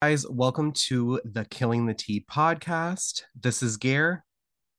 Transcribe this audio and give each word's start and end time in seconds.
guys, 0.00 0.24
welcome 0.28 0.70
to 0.70 1.20
the 1.24 1.44
Killing 1.46 1.86
the 1.86 1.94
Tea 1.94 2.24
podcast. 2.30 3.22
This 3.34 3.64
is 3.64 3.76
Gare. 3.76 4.24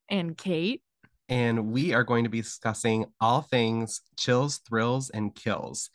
And 0.07 0.37
Kate. 0.37 0.81
And 1.27 1.73
we 1.73 1.93
are 1.93 2.05
going 2.05 2.23
to 2.23 2.29
be 2.29 2.39
discussing 2.39 3.05
all 3.19 3.41
things 3.41 3.99
chills, 4.17 4.59
thrills, 4.59 5.09
and 5.09 5.35
kills. 5.35 5.89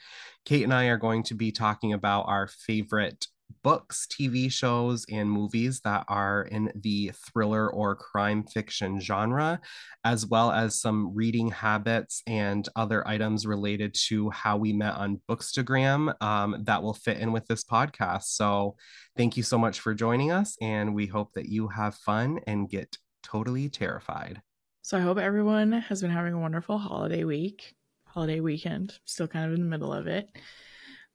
Kate 0.44 0.62
and 0.62 0.74
I 0.74 0.88
are 0.88 0.98
going 0.98 1.22
to 1.22 1.34
be 1.34 1.52
talking 1.52 1.94
about 1.94 2.26
our 2.28 2.48
favorite 2.48 3.26
books, 3.62 4.06
TV 4.10 4.52
shows, 4.52 5.04
and 5.10 5.30
movies 5.30 5.80
that 5.80 6.04
are 6.08 6.42
in 6.42 6.70
the 6.74 7.12
thriller 7.32 7.68
or 7.72 7.96
crime 7.96 8.44
fiction 8.44 9.00
genre, 9.00 9.60
as 10.04 10.26
well 10.26 10.52
as 10.52 10.80
some 10.80 11.14
reading 11.14 11.50
habits 11.50 12.22
and 12.26 12.68
other 12.76 13.06
items 13.08 13.46
related 13.46 13.94
to 13.94 14.30
how 14.30 14.56
we 14.56 14.72
met 14.72 14.94
on 14.94 15.20
Bookstagram 15.28 16.14
um, 16.22 16.62
that 16.64 16.82
will 16.82 16.94
fit 16.94 17.18
in 17.18 17.32
with 17.32 17.46
this 17.46 17.64
podcast. 17.64 18.24
So, 18.24 18.76
thank 19.16 19.36
you 19.36 19.42
so 19.42 19.58
much 19.58 19.80
for 19.80 19.94
joining 19.94 20.30
us, 20.30 20.56
and 20.60 20.94
we 20.94 21.06
hope 21.06 21.32
that 21.32 21.48
you 21.48 21.68
have 21.68 21.94
fun 21.94 22.40
and 22.46 22.68
get 22.68 22.98
totally 23.22 23.68
terrified. 23.68 24.42
So, 24.82 24.98
I 24.98 25.00
hope 25.00 25.18
everyone 25.18 25.72
has 25.72 26.02
been 26.02 26.10
having 26.10 26.34
a 26.34 26.40
wonderful 26.40 26.78
holiday 26.78 27.24
week, 27.24 27.74
holiday 28.06 28.40
weekend, 28.40 28.98
still 29.06 29.26
kind 29.26 29.46
of 29.46 29.54
in 29.54 29.60
the 29.60 29.70
middle 29.70 29.92
of 29.92 30.06
it. 30.06 30.28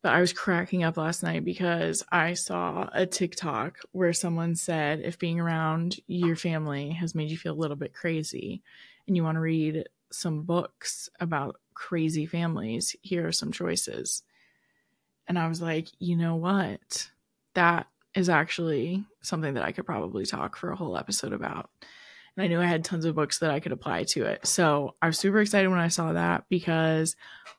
But 0.01 0.13
I 0.13 0.21
was 0.21 0.31
cracking 0.31 0.83
up 0.83 0.95
last 0.95 1.23
night 1.23 1.43
because 1.43 2.05
I 2.11 2.33
saw 2.33 2.89
a 2.93 3.05
TikTok 3.05 3.79
where 3.91 4.13
someone 4.13 4.55
said 4.55 5.01
if 5.01 5.19
being 5.19 5.39
around 5.39 5.99
your 6.07 6.37
family 6.37 6.91
has 6.91 7.13
made 7.13 7.29
you 7.29 7.37
feel 7.37 7.53
a 7.53 7.59
little 7.59 7.75
bit 7.75 7.93
crazy 7.93 8.61
and 9.07 9.17
you 9.17 9.23
want 9.23 9.35
to 9.35 9.41
read 9.41 9.89
some 10.11 10.43
books 10.43 11.09
about 11.19 11.57
crazy 11.73 12.25
families, 12.25 12.95
here 13.01 13.27
are 13.27 13.33
some 13.33 13.51
choices. 13.51 14.23
And 15.27 15.37
I 15.37 15.47
was 15.47 15.61
like, 15.61 15.89
you 15.99 16.15
know 16.15 16.35
what? 16.35 17.09
That 17.55 17.87
is 18.15 18.29
actually 18.29 19.03
something 19.21 19.53
that 19.53 19.63
I 19.63 19.71
could 19.71 19.85
probably 19.85 20.25
talk 20.25 20.55
for 20.55 20.71
a 20.71 20.75
whole 20.75 20.97
episode 20.97 21.33
about. 21.33 21.69
I 22.41 22.47
knew 22.47 22.59
I 22.59 22.65
had 22.65 22.83
tons 22.83 23.05
of 23.05 23.15
books 23.15 23.39
that 23.39 23.51
I 23.51 23.59
could 23.59 23.71
apply 23.71 24.03
to 24.09 24.25
it. 24.25 24.45
So 24.45 24.95
I 25.01 25.07
was 25.07 25.19
super 25.19 25.39
excited 25.39 25.67
when 25.69 25.79
I 25.79 25.87
saw 25.87 26.13
that 26.13 26.45
because 26.49 27.15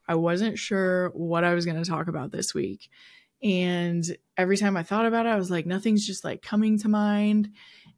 I 0.09 0.15
wasn't 0.15 0.59
sure 0.59 1.11
what 1.11 1.45
I 1.45 1.55
was 1.55 1.65
going 1.65 1.83
to 1.83 1.89
talk 1.89 2.09
about 2.09 2.33
this 2.33 2.55
week. 2.55 2.91
And 3.43 4.05
every 4.37 4.57
time 4.57 4.77
I 4.77 4.83
thought 4.83 5.07
about 5.07 5.27
it, 5.27 5.31
I 5.31 5.37
was 5.37 5.51
like, 5.51 5.67
nothing's 5.67 6.07
just 6.07 6.25
like 6.25 6.43
coming 6.43 6.79
to 6.81 6.89
mind. 6.89 7.51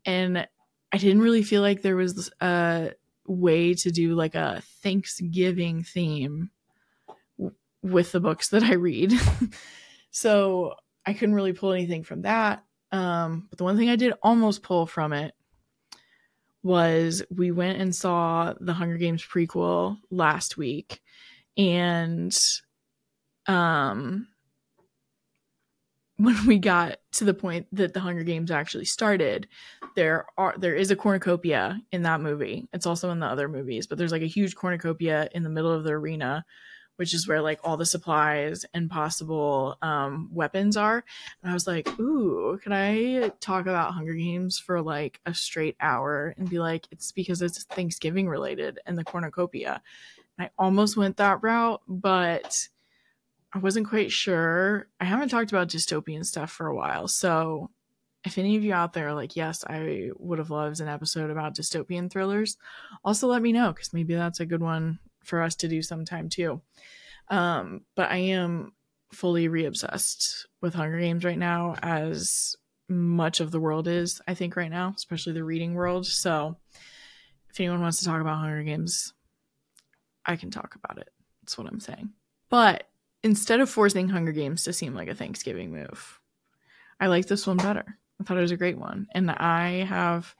And 0.04 0.46
I 0.92 0.98
didn't 0.98 1.22
really 1.22 1.42
feel 1.42 1.62
like 1.62 1.82
there 1.82 1.96
was 1.96 2.30
a 2.40 2.92
way 3.26 3.74
to 3.74 3.90
do 3.90 4.14
like 4.14 4.34
a 4.34 4.62
Thanksgiving 4.82 5.82
theme 5.82 6.50
with 7.82 8.12
the 8.12 8.20
books 8.20 8.50
that 8.50 8.62
I 8.62 8.74
read. 8.74 9.12
so 10.10 10.74
I 11.04 11.14
couldn't 11.14 11.34
really 11.34 11.52
pull 11.52 11.72
anything 11.72 12.04
from 12.04 12.22
that. 12.22 12.64
Um, 12.92 13.46
but 13.48 13.58
the 13.58 13.64
one 13.64 13.76
thing 13.76 13.90
I 13.90 13.96
did 13.96 14.12
almost 14.22 14.62
pull 14.62 14.86
from 14.86 15.12
it 15.12 15.34
was 16.62 17.22
we 17.34 17.50
went 17.50 17.80
and 17.80 17.94
saw 17.94 18.54
the 18.60 18.72
Hunger 18.72 18.96
Games 18.96 19.22
prequel 19.24 19.98
last 20.10 20.56
week 20.56 21.00
and 21.56 22.36
um 23.46 24.28
when 26.22 26.46
we 26.46 26.58
got 26.58 26.98
to 27.12 27.24
the 27.24 27.34
point 27.34 27.66
that 27.72 27.94
the 27.94 28.00
Hunger 28.00 28.22
Games 28.22 28.52
actually 28.52 28.84
started, 28.84 29.48
there 29.96 30.26
are 30.38 30.54
there 30.56 30.74
is 30.74 30.92
a 30.92 30.96
cornucopia 30.96 31.80
in 31.90 32.02
that 32.02 32.20
movie. 32.20 32.68
It's 32.72 32.86
also 32.86 33.10
in 33.10 33.18
the 33.18 33.26
other 33.26 33.48
movies, 33.48 33.88
but 33.88 33.98
there's 33.98 34.12
like 34.12 34.22
a 34.22 34.26
huge 34.26 34.54
cornucopia 34.54 35.28
in 35.32 35.42
the 35.42 35.50
middle 35.50 35.72
of 35.72 35.82
the 35.82 35.90
arena 35.90 36.44
which 36.96 37.14
is 37.14 37.26
where 37.26 37.40
like 37.40 37.60
all 37.64 37.76
the 37.76 37.86
supplies 37.86 38.64
and 38.74 38.90
possible 38.90 39.76
um, 39.82 40.28
weapons 40.32 40.76
are. 40.76 41.04
And 41.42 41.50
I 41.50 41.54
was 41.54 41.66
like, 41.66 41.88
ooh, 41.98 42.58
can 42.62 42.72
I 42.72 43.30
talk 43.40 43.62
about 43.62 43.94
Hunger 43.94 44.14
Games 44.14 44.58
for 44.58 44.80
like 44.82 45.20
a 45.26 45.34
straight 45.34 45.76
hour 45.80 46.34
and 46.36 46.48
be 46.48 46.58
like, 46.58 46.86
it's 46.90 47.12
because 47.12 47.42
it's 47.42 47.64
Thanksgiving 47.64 48.28
related 48.28 48.78
and 48.86 48.96
the 48.96 49.04
cornucopia. 49.04 49.82
And 50.38 50.46
I 50.46 50.50
almost 50.58 50.96
went 50.96 51.16
that 51.16 51.42
route, 51.42 51.82
but 51.88 52.68
I 53.52 53.58
wasn't 53.58 53.88
quite 53.88 54.12
sure. 54.12 54.88
I 55.00 55.04
haven't 55.04 55.28
talked 55.28 55.52
about 55.52 55.68
dystopian 55.68 56.24
stuff 56.24 56.50
for 56.50 56.66
a 56.66 56.74
while. 56.74 57.08
So 57.08 57.70
if 58.24 58.38
any 58.38 58.56
of 58.56 58.64
you 58.64 58.72
out 58.72 58.92
there 58.92 59.08
are 59.08 59.14
like, 59.14 59.34
yes, 59.36 59.64
I 59.66 60.10
would 60.18 60.38
have 60.38 60.50
loved 60.50 60.80
an 60.80 60.88
episode 60.88 61.30
about 61.30 61.56
dystopian 61.56 62.10
thrillers, 62.10 62.56
also 63.04 63.26
let 63.26 63.42
me 63.42 63.52
know 63.52 63.72
because 63.72 63.92
maybe 63.92 64.14
that's 64.14 64.40
a 64.40 64.46
good 64.46 64.62
one 64.62 64.98
for 65.22 65.42
us 65.42 65.54
to 65.56 65.68
do 65.68 65.82
sometime 65.82 66.28
too. 66.28 66.60
Um, 67.28 67.82
but 67.94 68.10
I 68.10 68.18
am 68.18 68.72
fully 69.12 69.48
reobsessed 69.48 70.46
with 70.60 70.74
Hunger 70.74 70.98
Games 70.98 71.24
right 71.24 71.38
now, 71.38 71.76
as 71.82 72.56
much 72.88 73.40
of 73.40 73.50
the 73.50 73.60
world 73.60 73.88
is, 73.88 74.20
I 74.26 74.34
think, 74.34 74.56
right 74.56 74.70
now, 74.70 74.92
especially 74.96 75.32
the 75.32 75.44
reading 75.44 75.74
world. 75.74 76.06
So 76.06 76.56
if 77.50 77.60
anyone 77.60 77.80
wants 77.80 77.98
to 77.98 78.04
talk 78.04 78.20
about 78.20 78.38
Hunger 78.38 78.62
Games, 78.62 79.12
I 80.24 80.36
can 80.36 80.50
talk 80.50 80.74
about 80.74 80.98
it. 80.98 81.08
That's 81.42 81.58
what 81.58 81.66
I'm 81.66 81.80
saying. 81.80 82.10
But 82.48 82.88
instead 83.22 83.60
of 83.60 83.70
forcing 83.70 84.08
Hunger 84.08 84.32
Games 84.32 84.64
to 84.64 84.72
seem 84.72 84.94
like 84.94 85.08
a 85.08 85.14
Thanksgiving 85.14 85.72
move, 85.72 86.20
I 87.00 87.06
like 87.06 87.26
this 87.26 87.46
one 87.46 87.56
better. 87.56 87.98
I 88.20 88.24
thought 88.24 88.38
it 88.38 88.42
was 88.42 88.52
a 88.52 88.56
great 88.56 88.78
one. 88.78 89.08
And 89.12 89.30
I 89.30 89.84
have 89.84 90.34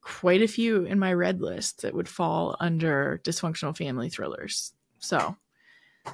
quite 0.00 0.42
a 0.42 0.48
few 0.48 0.84
in 0.84 0.98
my 0.98 1.12
read 1.12 1.40
list 1.40 1.82
that 1.82 1.94
would 1.94 2.08
fall 2.08 2.56
under 2.60 3.20
dysfunctional 3.24 3.76
family 3.76 4.08
thrillers. 4.08 4.72
So 4.98 5.36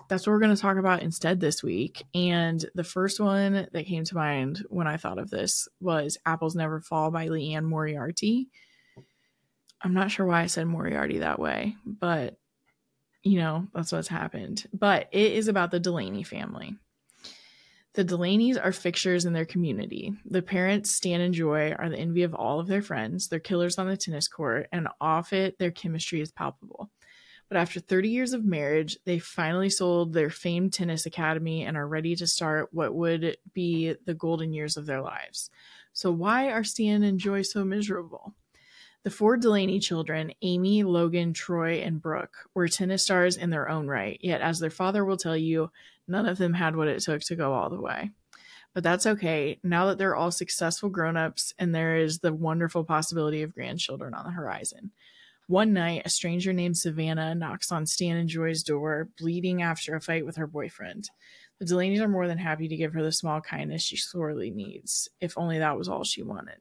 that's 0.09 0.27
what 0.27 0.33
we're 0.33 0.41
going 0.41 0.55
to 0.55 0.61
talk 0.61 0.77
about 0.77 1.03
instead 1.03 1.41
this 1.41 1.63
week. 1.63 2.05
And 2.15 2.65
the 2.75 2.85
first 2.85 3.21
one 3.21 3.69
that 3.73 3.87
came 3.87 4.05
to 4.05 4.17
mind 4.17 4.65
when 4.69 4.87
I 4.87 4.97
thought 4.97 5.19
of 5.19 5.31
this 5.31 5.69
was 5.81 6.19
Apples 6.27 6.57
Never 6.57 6.81
Fall 6.81 7.11
by 7.11 7.29
Liane 7.29 7.65
Moriarty. 7.65 8.49
I'm 9.81 9.95
not 9.95 10.11
sure 10.11 10.27
why 10.27 10.43
I 10.43 10.47
said 10.47 10.67
Moriarty 10.67 11.19
that 11.19 11.39
way, 11.39 11.77
but 11.85 12.37
you 13.23 13.39
know, 13.39 13.67
that's 13.75 13.93
what's 13.93 14.09
happened. 14.09 14.67
But 14.73 15.09
it 15.13 15.33
is 15.33 15.49
about 15.49 15.71
the 15.71 15.81
Delaney 15.81 16.25
family. 16.25 16.77
The 17.95 18.03
Delaneys 18.03 18.57
are 18.57 18.73
fixtures 18.73 19.25
in 19.25 19.35
their 19.35 19.45
community. 19.45 20.13
The 20.25 20.43
parents, 20.43 20.91
Stan 20.91 21.21
and 21.21 21.33
Joy, 21.33 21.73
are 21.79 21.89
the 21.89 21.99
envy 21.99 22.25
of 22.25 22.35
all 22.35 22.59
of 22.59 22.67
their 22.67 22.83
friends. 22.83 23.29
They're 23.29 23.39
killers 23.39 23.79
on 23.79 23.87
the 23.87 23.97
tennis 23.97 24.27
court, 24.27 24.67
and 24.73 24.89
off 25.01 25.33
it, 25.33 25.61
their 25.61 25.71
chemistry 25.71 26.21
is 26.21 26.33
palpable. 26.33 26.91
But 27.49 27.57
after 27.57 27.79
30 27.79 28.09
years 28.09 28.33
of 28.33 28.45
marriage, 28.45 28.99
they 29.05 29.21
finally 29.21 29.71
sold 29.71 30.13
their 30.13 30.29
famed 30.29 30.73
tennis 30.73 31.07
academy 31.07 31.63
and 31.63 31.77
are 31.77 31.87
ready 31.87 32.17
to 32.17 32.27
start 32.27 32.71
what 32.73 32.95
would 32.97 33.37
be 33.53 33.95
the 34.05 34.15
golden 34.15 34.53
years 34.53 34.77
of 34.77 34.87
their 34.87 35.01
lives. 35.01 35.51
So, 35.93 36.11
why 36.11 36.51
are 36.51 36.65
Stan 36.65 37.05
and 37.05 37.21
Joy 37.21 37.43
so 37.43 37.65
miserable? 37.65 38.35
The 39.05 39.11
four 39.11 39.37
Delaney 39.37 39.81
children, 39.81 40.33
Amy, 40.41 40.83
Logan, 40.83 41.35
Troy, 41.35 41.75
and 41.75 42.01
Brooke, 42.01 42.49
were 42.55 42.69
tennis 42.69 43.03
stars 43.03 43.37
in 43.37 43.51
their 43.51 43.69
own 43.69 43.87
right, 43.87 44.19
yet, 44.23 44.41
as 44.41 44.59
their 44.59 44.71
father 44.71 45.05
will 45.05 45.19
tell 45.19 45.37
you, 45.37 45.71
none 46.09 46.27
of 46.27 46.39
them 46.39 46.55
had 46.55 46.75
what 46.75 46.89
it 46.89 47.03
took 47.03 47.21
to 47.25 47.37
go 47.37 47.53
all 47.53 47.69
the 47.69 47.81
way. 47.81 48.13
But 48.73 48.83
that's 48.83 49.05
okay. 49.05 49.61
Now 49.63 49.87
that 49.87 49.99
they're 49.99 50.17
all 50.17 50.31
successful 50.31 50.89
grown 50.89 51.19
ups 51.19 51.53
and 51.59 51.75
there 51.75 51.99
is 51.99 52.21
the 52.21 52.33
wonderful 52.33 52.83
possibility 52.83 53.43
of 53.43 53.55
grandchildren 53.55 54.15
on 54.15 54.25
the 54.25 54.33
horizon. 54.33 54.91
One 55.49 55.75
night, 55.75 56.03
a 56.07 56.09
stranger 56.09 56.55
named 56.55 56.79
Savannah 56.79 57.35
knocks 57.35 57.71
on 57.71 57.85
Stan 57.85 58.17
and 58.17 58.29
Joy's 58.29 58.63
door, 58.63 59.11
bleeding 59.19 59.61
after 59.61 59.95
a 59.95 60.01
fight 60.01 60.25
with 60.25 60.37
her 60.37 60.47
boyfriend. 60.47 61.11
The 61.59 61.67
Delaneys 61.67 62.01
are 62.01 62.09
more 62.09 62.27
than 62.27 62.39
happy 62.39 62.69
to 62.69 62.77
give 62.77 62.95
her 62.95 63.03
the 63.03 63.13
small 63.13 63.43
kindness 63.43 63.83
she 63.83 63.99
sorely 63.99 64.51
needs, 64.51 65.11
if 65.21 65.37
only 65.37 65.59
that 65.59 65.77
was 65.77 65.91
all 65.91 66.05
she 66.05 66.23
wanted. 66.23 66.57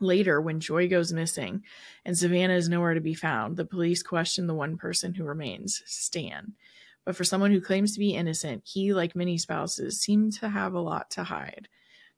Later, 0.00 0.40
when 0.40 0.60
Joy 0.60 0.88
goes 0.88 1.12
missing 1.12 1.62
and 2.04 2.16
Savannah 2.16 2.54
is 2.54 2.68
nowhere 2.68 2.94
to 2.94 3.00
be 3.00 3.14
found, 3.14 3.56
the 3.56 3.64
police 3.64 4.02
question 4.02 4.46
the 4.46 4.54
one 4.54 4.76
person 4.76 5.14
who 5.14 5.24
remains, 5.24 5.82
Stan. 5.86 6.54
But 7.04 7.16
for 7.16 7.24
someone 7.24 7.50
who 7.50 7.60
claims 7.60 7.92
to 7.92 7.98
be 7.98 8.14
innocent, 8.14 8.62
he, 8.64 8.92
like 8.94 9.14
many 9.14 9.36
spouses, 9.38 10.00
seems 10.00 10.38
to 10.38 10.48
have 10.48 10.74
a 10.74 10.80
lot 10.80 11.10
to 11.12 11.24
hide. 11.24 11.68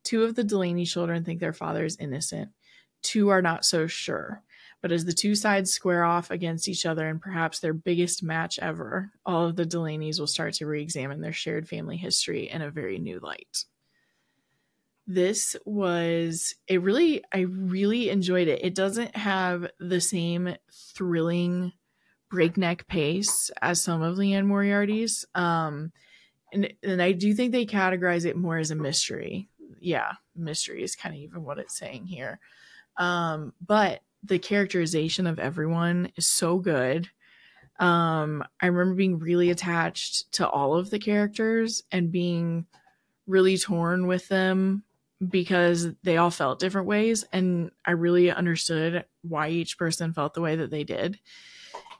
Two 0.03 0.23
of 0.23 0.35
the 0.35 0.43
Delaney 0.43 0.85
children 0.85 1.23
think 1.23 1.39
their 1.39 1.53
father 1.53 1.83
is 1.83 1.97
innocent. 1.97 2.51
Two 3.03 3.29
are 3.29 3.41
not 3.41 3.65
so 3.65 3.87
sure. 3.87 4.43
But 4.81 4.91
as 4.91 5.05
the 5.05 5.13
two 5.13 5.35
sides 5.35 5.71
square 5.71 6.03
off 6.03 6.29
against 6.31 6.69
each 6.69 6.85
other 6.85 7.09
in 7.09 7.19
perhaps 7.19 7.59
their 7.59 7.73
biggest 7.73 8.21
match 8.21 8.59
ever, 8.59 9.11
all 9.25 9.45
of 9.45 9.55
the 9.55 9.65
Delaneys 9.65 10.19
will 10.19 10.27
start 10.27 10.53
to 10.55 10.67
re 10.67 10.81
examine 10.81 11.19
their 11.19 11.33
shared 11.33 11.67
family 11.67 11.97
history 11.97 12.49
in 12.49 12.61
a 12.61 12.71
very 12.71 12.99
new 12.99 13.19
light. 13.19 13.65
This 15.07 15.55
was 15.65 16.53
a 16.67 16.79
really, 16.79 17.23
I 17.33 17.39
really 17.39 18.09
enjoyed 18.09 18.49
it. 18.49 18.63
It 18.63 18.75
doesn't 18.75 19.15
have 19.15 19.71
the 19.79 20.01
same 20.01 20.55
thrilling 20.93 21.71
breakneck 22.29 22.87
pace 22.87 23.49
as 23.61 23.81
some 23.81 24.01
of 24.01 24.17
Liane 24.17 24.47
Moriarty's. 24.47 25.25
Um, 25.33 25.93
and, 26.51 26.73
and 26.83 27.01
I 27.01 27.13
do 27.13 27.33
think 27.33 27.53
they 27.53 27.65
categorize 27.65 28.25
it 28.25 28.35
more 28.35 28.57
as 28.57 28.69
a 28.69 28.75
mystery. 28.75 29.49
Yeah, 29.79 30.13
mystery 30.35 30.83
is 30.83 30.95
kind 30.95 31.15
of 31.15 31.21
even 31.21 31.43
what 31.43 31.57
it's 31.57 31.77
saying 31.77 32.05
here. 32.07 32.39
Um, 32.97 33.53
but 33.65 34.01
the 34.23 34.39
characterization 34.39 35.25
of 35.25 35.39
everyone 35.39 36.11
is 36.17 36.27
so 36.27 36.57
good. 36.57 37.09
Um, 37.79 38.43
I 38.59 38.67
remember 38.67 38.95
being 38.95 39.19
really 39.19 39.51
attached 39.51 40.31
to 40.33 40.49
all 40.49 40.75
of 40.75 40.89
the 40.89 40.99
characters 40.99 41.83
and 41.91 42.11
being 42.11 42.65
really 43.27 43.57
torn 43.57 44.07
with 44.07 44.27
them 44.27 44.83
because 45.25 45.87
they 46.03 46.17
all 46.17 46.29
felt 46.29 46.59
different 46.59 46.87
ways 46.87 47.25
and 47.33 47.71
I 47.85 47.91
really 47.91 48.31
understood 48.31 49.05
why 49.21 49.49
each 49.49 49.77
person 49.77 50.13
felt 50.13 50.33
the 50.33 50.41
way 50.41 50.55
that 50.57 50.69
they 50.69 50.83
did. 50.83 51.19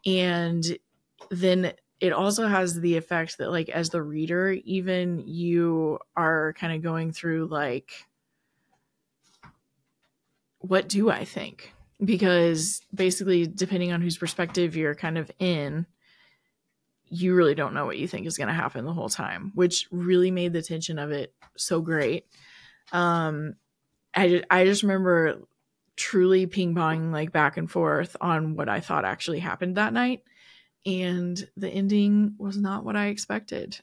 And 0.05 0.77
then 1.31 1.73
it 1.99 2.13
also 2.13 2.47
has 2.47 2.79
the 2.79 2.97
effect 2.97 3.39
that 3.39 3.49
like 3.49 3.69
as 3.69 3.89
the 3.89 4.03
reader 4.03 4.51
even 4.51 5.23
you 5.27 5.99
are 6.15 6.53
kind 6.53 6.73
of 6.73 6.83
going 6.83 7.11
through 7.11 7.47
like 7.47 7.91
what 10.59 10.89
do 10.89 11.09
I 11.09 11.23
think? 11.23 11.73
Because 12.03 12.81
basically 12.93 13.47
depending 13.47 13.91
on 13.91 14.01
whose 14.01 14.17
perspective 14.17 14.75
you're 14.75 14.95
kind 14.95 15.17
of 15.17 15.31
in 15.39 15.87
you 17.09 17.35
really 17.35 17.55
don't 17.55 17.73
know 17.73 17.85
what 17.85 17.97
you 17.97 18.07
think 18.07 18.27
is 18.27 18.37
going 18.37 18.49
to 18.49 18.53
happen 18.53 18.85
the 18.85 18.93
whole 18.93 19.09
time, 19.09 19.51
which 19.55 19.87
really 19.91 20.29
made 20.29 20.53
the 20.53 20.61
tension 20.61 20.99
of 20.99 21.11
it 21.11 21.33
so 21.55 21.81
great. 21.81 22.25
Um, 22.91 23.55
I 24.13 24.29
just, 24.29 24.45
I 24.49 24.65
just 24.65 24.83
remember 24.83 25.41
truly 25.95 26.45
ping 26.45 26.75
ponging 26.75 27.11
like 27.11 27.31
back 27.31 27.57
and 27.57 27.69
forth 27.69 28.15
on 28.21 28.55
what 28.55 28.69
I 28.69 28.79
thought 28.79 29.05
actually 29.05 29.39
happened 29.39 29.75
that 29.75 29.93
night, 29.93 30.23
and 30.85 31.47
the 31.57 31.69
ending 31.69 32.35
was 32.37 32.57
not 32.57 32.83
what 32.83 32.95
I 32.95 33.07
expected 33.07 33.79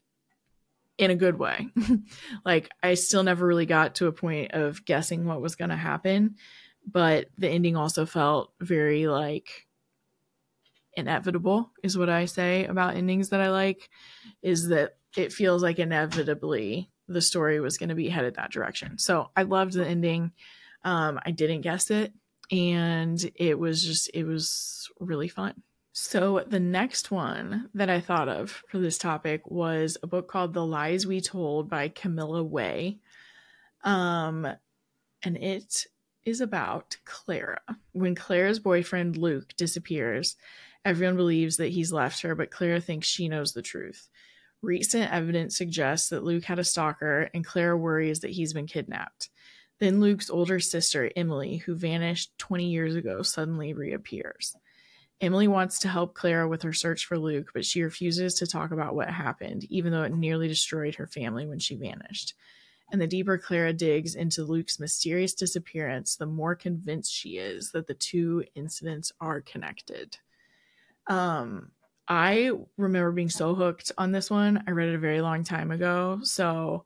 in 0.96 1.10
a 1.10 1.16
good 1.16 1.38
way. 1.38 1.68
like 2.44 2.70
I 2.82 2.94
still 2.94 3.22
never 3.22 3.46
really 3.46 3.66
got 3.66 3.96
to 3.96 4.06
a 4.06 4.12
point 4.12 4.52
of 4.52 4.84
guessing 4.84 5.24
what 5.24 5.40
was 5.40 5.56
going 5.56 5.70
to 5.70 5.76
happen, 5.76 6.36
but 6.86 7.28
the 7.38 7.48
ending 7.48 7.76
also 7.76 8.06
felt 8.06 8.52
very 8.60 9.06
like 9.06 9.66
inevitable 10.96 11.72
is 11.82 11.98
what 11.98 12.08
I 12.08 12.26
say 12.26 12.66
about 12.66 12.96
endings 12.96 13.30
that 13.30 13.40
I 13.40 13.50
like 13.50 13.90
is 14.42 14.68
that 14.68 14.96
it 15.16 15.32
feels 15.32 15.62
like 15.62 15.78
inevitably 15.78 16.90
the 17.08 17.20
story 17.20 17.60
was 17.60 17.78
going 17.78 17.88
to 17.88 17.94
be 17.94 18.08
headed 18.08 18.36
that 18.36 18.50
direction. 18.50 18.98
So 18.98 19.30
I 19.36 19.42
loved 19.42 19.74
the 19.74 19.86
ending. 19.86 20.32
Um, 20.84 21.18
I 21.24 21.30
didn't 21.30 21.62
guess 21.62 21.90
it, 21.90 22.12
and 22.50 23.30
it 23.34 23.58
was 23.58 23.82
just 23.82 24.10
it 24.14 24.24
was 24.24 24.90
really 25.00 25.28
fun. 25.28 25.62
So 25.92 26.42
the 26.46 26.60
next 26.60 27.12
one 27.12 27.70
that 27.74 27.88
I 27.88 28.00
thought 28.00 28.28
of 28.28 28.62
for 28.68 28.78
this 28.78 28.98
topic 28.98 29.48
was 29.48 29.96
a 30.02 30.08
book 30.08 30.28
called 30.28 30.52
The 30.52 30.66
Lies 30.66 31.06
We 31.06 31.20
Told 31.20 31.70
by 31.70 31.88
Camilla 31.88 32.42
Way. 32.42 32.98
Um, 33.84 34.44
and 35.22 35.36
it 35.36 35.86
is 36.24 36.40
about 36.40 36.96
Clara. 37.04 37.60
When 37.92 38.16
Clara's 38.16 38.58
boyfriend 38.58 39.16
Luke 39.16 39.54
disappears, 39.56 40.34
everyone 40.84 41.16
believes 41.16 41.58
that 41.58 41.68
he's 41.68 41.92
left 41.92 42.22
her, 42.22 42.34
but 42.34 42.50
Clara 42.50 42.80
thinks 42.80 43.06
she 43.06 43.28
knows 43.28 43.52
the 43.52 43.62
truth. 43.62 44.08
Recent 44.64 45.12
evidence 45.12 45.56
suggests 45.58 46.08
that 46.08 46.25
Luke 46.25 46.44
had 46.44 46.58
a 46.58 46.64
stalker, 46.64 47.28
and 47.34 47.44
Clara 47.44 47.76
worries 47.76 48.20
that 48.20 48.31
he's 48.31 48.55
been 48.55 48.66
kidnapped. 48.66 49.28
Then 49.78 50.00
Luke's 50.00 50.31
older 50.31 50.58
sister, 50.61 51.11
Emily, 51.14 51.58
who 51.58 51.75
vanished 51.75 52.32
20 52.38 52.66
years 52.66 52.94
ago, 52.94 53.22
suddenly 53.22 53.75
reappears. 53.75 54.56
Emily 55.20 55.49
wants 55.49 55.78
to 55.81 55.88
help 55.88 56.14
Clara 56.14 56.49
with 56.49 56.62
her 56.62 56.72
search 56.72 57.05
for 57.05 57.19
Luke, 57.19 57.50
but 57.52 57.64
she 57.64 57.82
refuses 57.82 58.34
to 58.34 58.46
talk 58.46 58.70
about 58.70 58.94
what 58.94 59.11
happened, 59.11 59.64
even 59.64 59.93
though 59.93 60.02
it 60.02 60.14
nearly 60.14 60.49
destroyed 60.49 60.94
her 60.94 61.06
family 61.06 61.46
when 61.46 61.58
she 61.58 61.76
vanished. 61.76 62.34
And 62.90 63.00
the 63.00 63.06
deeper 63.06 63.38
Clara 63.38 63.72
digs 63.72 64.14
into 64.14 64.44
Luke's 64.44 64.81
mysterious 64.81 65.34
disappearance, 65.34 66.17
the 66.17 66.26
more 66.26 66.55
convinced 66.55 67.12
she 67.12 67.37
is 67.37 67.70
that 67.72 67.87
the 67.87 67.94
two 67.94 68.44
incidents 68.55 69.12
are 69.20 69.40
connected. 69.40 70.19
Um, 71.06 71.70
I 72.06 72.50
remember 72.76 73.12
being 73.12 73.30
so 73.30 73.54
hooked 73.54 73.92
on 73.96 74.12
this 74.12 74.30
one. 74.30 74.62
I 74.66 74.72
read 74.72 74.90
it 74.90 74.94
a 74.94 74.98
very 74.98 75.20
long 75.20 75.44
time 75.44 75.70
ago. 75.70 76.20
So 76.22 76.84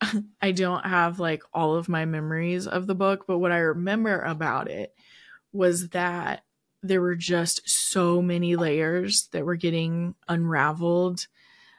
I 0.42 0.52
don't 0.52 0.84
have 0.84 1.20
like 1.20 1.42
all 1.52 1.76
of 1.76 1.88
my 1.88 2.04
memories 2.04 2.66
of 2.66 2.86
the 2.86 2.94
book, 2.94 3.26
but 3.26 3.38
what 3.38 3.52
I 3.52 3.58
remember 3.58 4.20
about 4.20 4.68
it 4.68 4.94
was 5.52 5.90
that 5.90 6.44
there 6.82 7.00
were 7.00 7.16
just 7.16 7.68
so 7.68 8.22
many 8.22 8.56
layers 8.56 9.28
that 9.32 9.44
were 9.44 9.56
getting 9.56 10.14
unraveled 10.28 11.26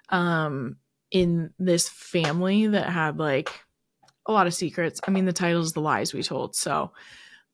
um, 0.10 0.78
in 1.10 1.52
this 1.58 1.90
family 1.90 2.68
that 2.68 2.88
had 2.90 3.18
like 3.18 3.52
a 4.28 4.32
lot 4.32 4.48
of 4.48 4.54
secrets. 4.54 5.02
I 5.08 5.12
mean, 5.12 5.26
the 5.26 5.34
title 5.34 5.62
is 5.62 5.74
The 5.74 5.82
Lies 5.82 6.14
We 6.14 6.22
Told. 6.22 6.56
So 6.56 6.92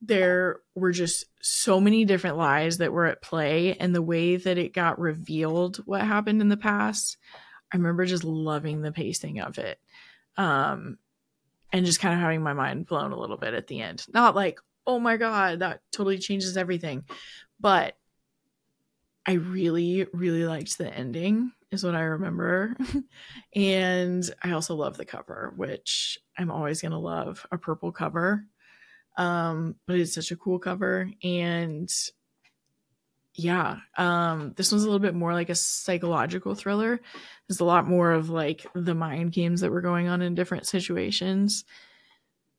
there 0.02 0.60
were 0.76 0.92
just 0.92 1.26
so 1.42 1.80
many 1.80 2.06
different 2.06 2.38
lies 2.38 2.78
that 2.78 2.94
were 2.94 3.06
at 3.06 3.22
play 3.22 3.76
and 3.76 3.96
the 3.96 4.02
way 4.02 4.36
that 4.36 4.58
it 4.58 4.74
got 4.74 5.00
revealed 5.00 5.78
what 5.86 6.02
happened 6.02 6.40
in 6.40 6.50
the 6.50 6.58
past 6.58 7.18
i 7.74 7.78
remember 7.78 8.06
just 8.06 8.24
loving 8.24 8.82
the 8.82 8.92
pacing 8.92 9.40
of 9.40 9.58
it 9.58 9.80
um 10.38 10.98
and 11.72 11.86
just 11.86 12.00
kind 12.00 12.14
of 12.14 12.20
having 12.20 12.42
my 12.42 12.54
mind 12.54 12.86
blown 12.86 13.12
a 13.12 13.20
little 13.20 13.38
bit 13.38 13.54
at 13.54 13.68
the 13.68 13.82
end. 13.82 14.06
Not 14.14 14.36
like 14.36 14.60
oh 14.86 15.00
my 15.00 15.18
god 15.18 15.60
that 15.60 15.82
totally 15.92 16.18
changes 16.18 16.56
everything 16.56 17.04
but 17.60 17.98
i 19.26 19.34
really 19.34 20.08
really 20.14 20.46
liked 20.46 20.78
the 20.78 20.92
ending 20.92 21.52
is 21.72 21.84
what 21.84 21.94
i 21.94 22.02
remember. 22.02 22.76
And 23.54 24.24
i 24.42 24.52
also 24.52 24.76
love 24.76 24.96
the 24.96 25.04
cover 25.04 25.54
which 25.58 26.18
i'm 26.38 26.50
always 26.50 26.82
going 26.82 26.94
to 26.94 26.98
love 26.98 27.46
a 27.52 27.58
purple 27.58 27.92
cover 27.92 28.46
um, 29.18 29.76
but 29.88 30.00
it's 30.00 30.14
such 30.14 30.32
a 30.32 30.38
cool 30.38 30.60
cover. 30.60 31.10
And 31.24 31.92
yeah, 33.34 33.78
um, 33.98 34.54
this 34.56 34.72
one's 34.72 34.84
a 34.84 34.88
little 34.88 35.00
bit 35.00 35.14
more 35.16 35.34
like 35.34 35.50
a 35.50 35.56
psychological 35.56 36.56
thriller. 36.56 37.00
There's 37.48 37.60
a 37.60 37.66
lot 37.66 37.88
more 37.88 38.12
of 38.12 38.30
like 38.30 38.66
the 38.74 38.96
mind 38.96 39.32
games 39.32 39.62
that 39.62 39.72
were 39.72 39.82
going 39.82 40.08
on 40.08 40.22
in 40.22 40.36
different 40.36 40.66
situations. 40.66 41.66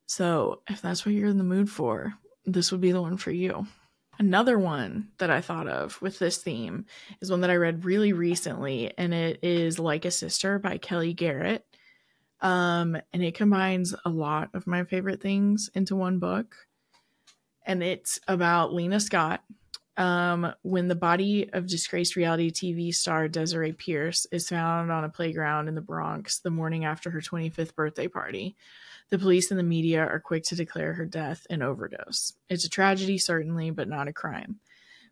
So 0.06 0.62
if 0.68 0.80
that's 0.80 1.04
what 1.04 1.14
you're 1.14 1.28
in 1.28 1.38
the 1.38 1.44
mood 1.44 1.68
for, 1.70 2.14
this 2.44 2.72
would 2.72 2.80
be 2.80 2.92
the 2.92 3.02
one 3.02 3.16
for 3.16 3.30
you. 3.30 3.66
Another 4.20 4.58
one 4.58 5.08
that 5.18 5.30
I 5.30 5.40
thought 5.40 5.68
of 5.68 6.00
with 6.02 6.18
this 6.18 6.38
theme 6.38 6.86
is 7.20 7.30
one 7.30 7.42
that 7.42 7.50
I 7.50 7.56
read 7.56 7.84
really 7.84 8.12
recently, 8.12 8.92
and 8.98 9.14
it 9.14 9.38
is 9.42 9.78
Like 9.78 10.04
a 10.04 10.10
Sister 10.10 10.58
by 10.58 10.78
Kellye 10.78 11.14
Garrett. 11.14 11.64
Um, 12.40 12.96
and 13.12 13.22
it 13.22 13.34
combines 13.34 13.94
a 14.04 14.10
lot 14.10 14.50
of 14.54 14.66
my 14.66 14.84
favorite 14.84 15.20
things 15.20 15.70
into 15.74 15.96
one 15.96 16.18
book. 16.18 16.54
And 17.66 17.82
it's 17.82 18.20
about 18.28 18.72
Lena 18.72 19.00
Scott. 19.00 19.42
Um, 19.96 20.54
when 20.62 20.86
the 20.86 20.94
body 20.94 21.52
of 21.52 21.66
disgraced 21.66 22.14
reality 22.14 22.52
TV 22.52 22.94
star 22.94 23.26
Desiree 23.26 23.72
Pierce 23.72 24.26
is 24.30 24.48
found 24.48 24.92
on 24.92 25.02
a 25.02 25.08
playground 25.08 25.66
in 25.66 25.74
the 25.74 25.80
Bronx 25.80 26.38
the 26.38 26.50
morning 26.50 26.84
after 26.84 27.10
her 27.10 27.20
25th 27.20 27.74
birthday 27.74 28.06
party, 28.06 28.56
the 29.10 29.18
police 29.18 29.50
and 29.50 29.58
the 29.58 29.64
media 29.64 30.06
are 30.06 30.20
quick 30.20 30.44
to 30.44 30.54
declare 30.54 30.92
her 30.92 31.04
death 31.04 31.46
an 31.50 31.62
overdose. 31.62 32.34
It's 32.48 32.64
a 32.64 32.70
tragedy, 32.70 33.18
certainly, 33.18 33.70
but 33.70 33.88
not 33.88 34.06
a 34.06 34.12
crime. 34.12 34.60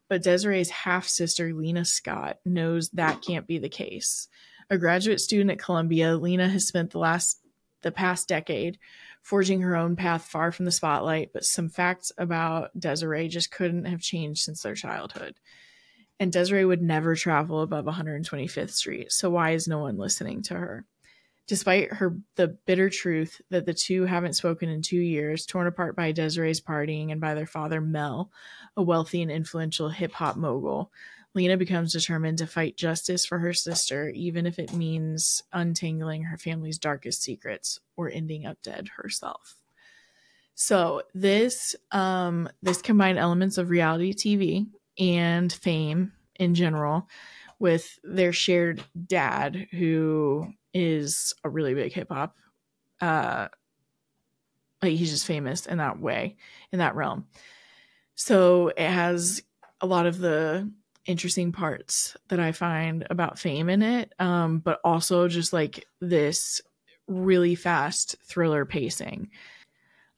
But 0.09 0.23
Desiree's 0.23 0.71
half 0.71 1.09
sister, 1.09 1.53
Lena 1.53 1.85
Scott, 1.85 2.39
knows 2.45 2.91
that 2.91 3.23
can't 3.23 3.47
be 3.47 3.59
the 3.59 3.69
case. 3.69 4.29
A 4.69 4.79
graduate 4.79 5.21
student 5.21 5.51
at 5.51 5.59
Columbia, 5.59 6.17
Lena 6.17 6.49
has 6.49 6.67
spent 6.67 6.91
the 6.91 6.99
last 6.99 7.41
the 7.83 7.93
past 7.93 8.27
decade 8.29 8.79
forging 9.23 9.61
her 9.61 9.77
own 9.77 9.97
path 9.97 10.25
far 10.25 10.51
from 10.51 10.65
the 10.65 10.73
spotlight, 10.73 11.33
but 11.33 11.45
some 11.45 11.69
facts 11.69 12.11
about 12.19 12.71
Desiree 12.79 13.29
just 13.29 13.51
couldn't 13.51 13.85
have 13.85 14.01
changed 14.01 14.43
since 14.43 14.63
their 14.63 14.75
childhood. 14.75 15.37
And 16.19 16.33
Desiree 16.33 16.65
would 16.65 16.83
never 16.83 17.15
travel 17.15 17.61
above 17.61 17.85
125th 17.85 18.71
Street, 18.71 19.13
so 19.13 19.31
why 19.31 19.51
is 19.51 19.69
no 19.69 19.79
one 19.79 19.99
listening 19.99 20.43
to 20.45 20.55
her? 20.55 20.85
Despite 21.47 21.93
her 21.93 22.17
the 22.35 22.49
bitter 22.49 22.91
truth 22.91 23.41
that 23.51 23.67
the 23.67 23.75
two 23.75 24.05
haven't 24.05 24.35
spoken 24.35 24.69
in 24.69 24.83
two 24.83 24.99
years, 24.99 25.47
torn 25.47 25.69
apart 25.69 25.95
by 25.95 26.11
Desiree's 26.11 26.61
partying 26.61 27.13
and 27.13 27.21
by 27.21 27.35
their 27.35 27.47
father 27.47 27.81
Mel, 27.81 28.33
a 28.77 28.83
wealthy 28.83 29.23
and 29.23 29.31
influential 29.31 29.91
hip 29.91 30.13
hop 30.13 30.37
mogul, 30.37 30.91
Lena 31.37 31.59
becomes 31.59 31.93
determined 31.93 32.39
to 32.39 32.47
fight 32.47 32.79
justice 32.79 33.27
for 33.27 33.39
her 33.39 33.53
sister, 33.53 34.09
even 34.09 34.47
if 34.47 34.59
it 34.59 34.73
means 34.73 35.43
untangling 35.53 36.23
her 36.23 36.39
family's 36.39 36.79
darkest 36.79 37.23
secrets 37.23 37.79
or 37.95 38.11
ending 38.11 38.47
up 38.47 38.57
dead 38.63 38.89
herself. 38.97 39.57
So 40.55 41.03
this 41.15 41.77
um, 41.93 42.49
this 42.63 42.81
combined 42.81 43.19
elements 43.19 43.59
of 43.59 43.69
reality 43.69 44.15
TV 44.15 44.67
and 44.99 45.53
fame 45.53 46.13
in 46.37 46.55
general 46.55 47.07
with 47.59 47.99
their 48.03 48.33
shared 48.33 48.83
dad, 49.07 49.69
who 49.73 50.55
is 50.73 51.35
a 51.45 51.51
really 51.51 51.75
big 51.75 51.93
hip 51.93 52.09
hop. 52.11 52.35
Uh, 52.99 53.49
like 54.81 54.93
he's 54.93 55.11
just 55.11 55.27
famous 55.27 55.67
in 55.67 55.77
that 55.79 56.01
way, 56.01 56.37
in 56.73 56.79
that 56.79 56.95
realm. 56.95 57.27
So 58.15 58.69
it 58.69 58.89
has 58.89 59.43
a 59.83 59.87
lot 59.87 60.07
of 60.07 60.17
the 60.17 60.71
interesting 61.07 61.53
parts 61.53 62.17
that 62.29 62.41
I 62.41 62.53
find 62.53 63.07
about 63.11 63.39
fame 63.39 63.69
in 63.69 63.83
it, 63.83 64.13
um, 64.19 64.59
but 64.59 64.81
also 64.85 65.29
just 65.29 65.53
like 65.53 65.87
this 66.01 66.61
really 67.09 67.55
fast 67.55 68.17
thriller 68.25 68.65
pacing. 68.65 69.31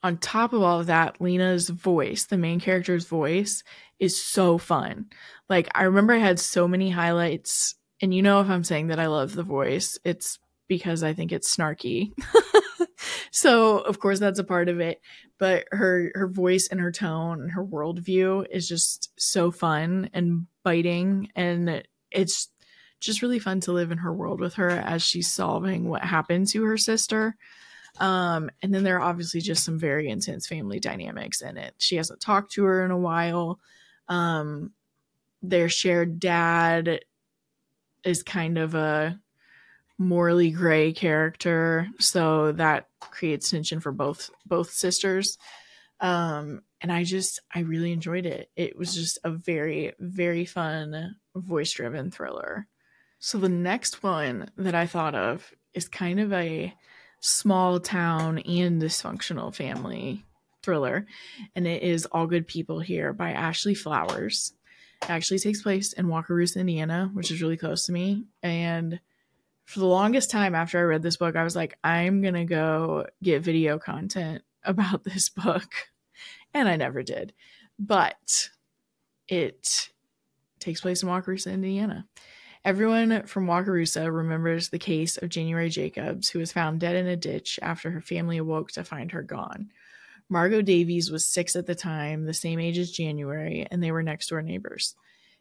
On 0.03 0.17
top 0.17 0.53
of 0.53 0.63
all 0.63 0.81
of 0.81 0.87
that, 0.87 1.21
Lena's 1.21 1.69
voice, 1.69 2.27
the 2.27 2.39
main 2.39 2.61
character's 2.61 3.07
voice, 3.07 3.65
is 3.99 4.21
so 4.21 4.57
fun. 4.57 5.07
Like, 5.49 5.69
I 5.75 5.85
remember 5.85 6.15
I 6.15 6.19
had 6.19 6.39
so 6.39 6.69
many 6.69 6.91
highlights, 6.91 7.75
and 8.01 8.15
you 8.15 8.23
know, 8.23 8.41
if 8.41 8.49
I'm 8.49 8.65
saying 8.65 8.89
that 8.89 9.01
I 9.01 9.07
love 9.07 9.35
the 9.35 9.43
voice, 9.43 9.99
it's 10.05 10.39
because 10.69 11.03
I 11.03 11.15
think 11.15 11.33
it's 11.33 11.55
snarky. 11.55 12.13
so 13.31 13.79
of 13.79 13.99
course 13.99 14.19
that's 14.19 14.39
a 14.39 14.45
part 14.45 14.69
of 14.69 14.81
it. 14.81 15.01
But 15.39 15.67
her 15.73 16.11
her 16.15 16.29
voice 16.29 16.69
and 16.71 16.81
her 16.81 16.93
tone 16.93 17.41
and 17.41 17.53
her 17.53 17.65
worldview 17.65 18.47
is 18.51 18.69
just 18.69 19.13
so 19.19 19.51
fun 19.51 20.11
and 20.13 20.47
biting, 20.65 21.31
and 21.37 21.83
it's 22.11 22.49
just 23.01 23.23
really 23.23 23.39
fun 23.39 23.61
to 23.61 23.73
live 23.73 23.93
in 23.93 23.99
her 23.99 24.13
world 24.13 24.41
with 24.41 24.55
her 24.55 24.71
as 24.71 25.03
she's 25.03 25.33
solving 25.33 25.89
what 25.89 26.03
happened 26.03 26.49
to 26.49 26.65
her 26.65 26.77
sister. 26.77 27.37
Um, 28.01 28.51
and 28.63 28.73
then 28.75 28.85
there 28.85 28.97
are 28.97 29.09
obviously 29.09 29.41
just 29.41 29.65
some 29.65 29.79
very 29.79 30.09
intense 30.09 30.47
family 30.47 30.81
dynamics 30.81 31.41
in 31.41 31.57
it. 31.57 31.75
She 31.79 31.97
hasn't 31.97 32.21
talked 32.21 32.53
to 32.53 32.65
her 32.65 32.85
in 32.85 32.91
a 32.91 32.99
while. 32.99 33.59
Um, 34.09 34.73
their 35.43 35.69
shared 35.69 36.19
dad 36.19 37.01
is 38.05 38.23
kind 38.23 38.59
of 38.59 38.75
a 38.75 39.19
morally 39.99 40.51
gray 40.51 40.93
character, 40.93 41.89
so 41.99 42.53
that 42.53 42.87
creates 43.01 43.51
tension 43.51 43.81
for 43.81 43.93
both 43.93 44.31
both 44.47 44.71
sisters. 44.71 45.37
Um, 46.01 46.63
and 46.81 46.93
I 46.93 47.05
just 47.05 47.41
I 47.53 47.61
really 47.61 47.93
enjoyed 47.93 48.25
it. 48.25 48.51
It 48.57 48.79
was 48.79 48.95
just 48.95 49.19
a 49.25 49.31
very 49.31 49.93
very 49.99 50.45
fun 50.45 51.17
voice 51.35 51.73
driven 51.73 52.11
thriller. 52.11 52.69
So 53.19 53.39
the 53.39 53.49
next 53.49 54.03
one 54.03 54.51
that 54.57 54.77
I 54.77 54.87
thought 54.87 55.17
of 55.17 55.53
is 55.75 55.89
kind 55.89 56.21
of 56.21 56.33
a 56.33 56.73
small 57.21 57.81
town 57.81 58.39
and 58.39 58.81
dysfunctional 58.81 59.53
family 59.53 60.25
thriller, 60.63 61.07
and 61.57 61.67
it 61.67 61.83
is 61.83 62.07
All 62.07 62.29
Good 62.29 62.47
People 62.47 62.79
Here 62.79 63.13
by 63.13 63.33
Ashley 63.33 63.75
Flowers. 63.75 64.53
It 65.03 65.11
actually 65.11 65.39
takes 65.39 65.63
place 65.63 65.93
in 65.93 66.07
Wakarusa, 66.07 66.57
Indiana, 66.57 67.11
which 67.13 67.31
is 67.31 67.43
really 67.43 67.57
close 67.57 67.87
to 67.87 67.93
me. 67.93 68.25
And 68.43 69.01
for 69.69 69.81
the 69.81 69.87
longest 69.87 70.31
time 70.31 70.55
after 70.55 70.79
I 70.79 70.83
read 70.85 71.03
this 71.03 71.19
book, 71.19 71.37
I 71.37 71.45
was 71.45 71.55
like, 71.55 71.77
I'm 71.85 72.23
gonna 72.23 72.47
go 72.47 73.05
get 73.23 73.43
video 73.43 73.79
content 73.79 74.43
about 74.65 75.05
this 75.05 75.29
book. 75.29 75.71
And 76.55 76.67
I 76.67 76.77
never 76.77 77.03
did. 77.03 77.35
But 77.79 78.49
it 79.29 79.91
takes 80.59 80.81
place 80.81 81.03
in 81.03 81.11
Wakarusa, 81.11 81.53
Indiana. 81.53 82.07
Everyone 82.65 83.25
from 83.25 83.47
Wakarusa 83.47 84.11
remembers 84.11 84.71
the 84.71 84.79
case 84.79 85.19
of 85.19 85.29
January 85.29 85.69
Jacobs, 85.69 86.31
who 86.31 86.39
was 86.39 86.51
found 86.51 86.81
dead 86.81 86.97
in 86.97 87.07
a 87.07 87.15
ditch 87.15 87.59
after 87.61 87.91
her 87.91 88.01
family 88.01 88.39
awoke 88.39 88.73
to 88.73 88.85
find 88.85 89.13
her 89.13 89.23
gone. 89.23 89.71
Margot 90.31 90.63
Davies 90.63 91.11
was 91.11 91.27
six 91.27 91.55
at 91.57 91.67
the 91.67 91.75
time, 91.75 92.25
the 92.25 92.33
same 92.33 92.59
age 92.59 92.79
as 92.79 92.91
January, 92.91 93.67
and 93.71 93.83
they 93.83 93.93
were 93.93 94.03
next 94.03 94.29
door 94.29 94.41
neighbors. 94.41 94.95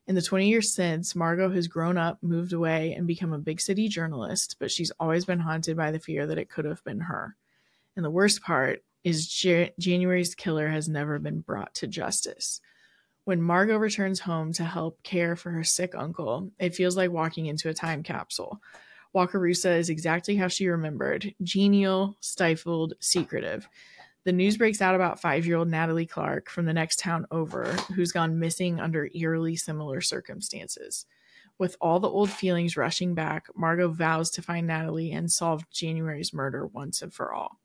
In 0.08 0.16
the 0.16 0.22
20 0.22 0.48
years 0.48 0.74
since, 0.74 1.16
Margot 1.16 1.50
has 1.50 1.68
grown 1.68 1.98
up, 1.98 2.18
moved 2.24 2.54
away, 2.54 2.94
and 2.94 3.06
become 3.06 3.34
a 3.34 3.40
big 3.40 3.60
city 3.60 3.90
journalist, 3.90 4.56
but 4.58 4.72
she's 4.72 4.92
always 5.00 5.26
been 5.26 5.40
haunted 5.40 5.76
by 5.76 5.92
the 5.92 6.00
fear 6.00 6.26
that 6.26 6.38
it 6.38 6.50
could 6.50 6.64
have 6.64 6.82
been 6.86 7.02
her. 7.02 7.36
And 7.98 8.06
the 8.06 8.10
worst 8.10 8.42
part 8.42 8.84
is 9.04 9.28
J- 9.28 9.74
January's 9.78 10.34
killer 10.34 10.70
has 10.70 10.88
never 10.88 11.20
been 11.20 11.42
brought 11.42 11.74
to 11.76 11.88
justice. 11.88 12.62
When 13.26 13.42
Margot 13.42 13.76
returns 13.76 14.22
home 14.22 14.54
to 14.54 14.64
help 14.64 15.04
care 15.04 15.36
for 15.36 15.52
her 15.52 15.64
sick 15.66 15.94
uncle, 15.94 16.52
it 16.58 16.74
feels 16.74 16.96
like 16.96 17.12
walking 17.12 17.48
into 17.48 17.68
a 17.68 17.74
time 17.74 18.02
capsule. 18.02 18.62
Wakarusa 19.14 19.78
is 19.78 19.90
exactly 19.90 20.38
how 20.38 20.48
she 20.48 20.68
remembered 20.68 21.34
genial, 21.44 22.16
stifled, 22.22 22.94
secretive. 23.02 23.68
The 24.28 24.34
news 24.34 24.58
breaks 24.58 24.82
out 24.82 24.94
about 24.94 25.22
five 25.22 25.46
year 25.46 25.56
old 25.56 25.70
Natalie 25.70 26.06
Clark 26.06 26.50
from 26.50 26.66
the 26.66 26.74
next 26.74 27.00
town 27.00 27.26
over, 27.32 27.64
who's 27.96 28.12
gone 28.12 28.38
missing 28.38 28.78
under 28.78 29.08
eerily 29.16 29.56
similar 29.56 30.02
circumstances. 30.02 31.06
With 31.58 31.78
all 31.80 32.02
the 32.02 32.10
old 32.10 32.30
feelings 32.30 32.76
rushing 32.76 33.16
back, 33.16 33.48
Margot 33.56 33.88
vows 33.88 34.30
to 34.32 34.42
find 34.42 34.68
Natalie 34.68 35.14
and 35.14 35.32
solve 35.32 35.70
January's 35.70 36.34
murder 36.34 36.68
once 36.68 37.02
and 37.02 37.14
for 37.14 37.34
all. 37.34 37.62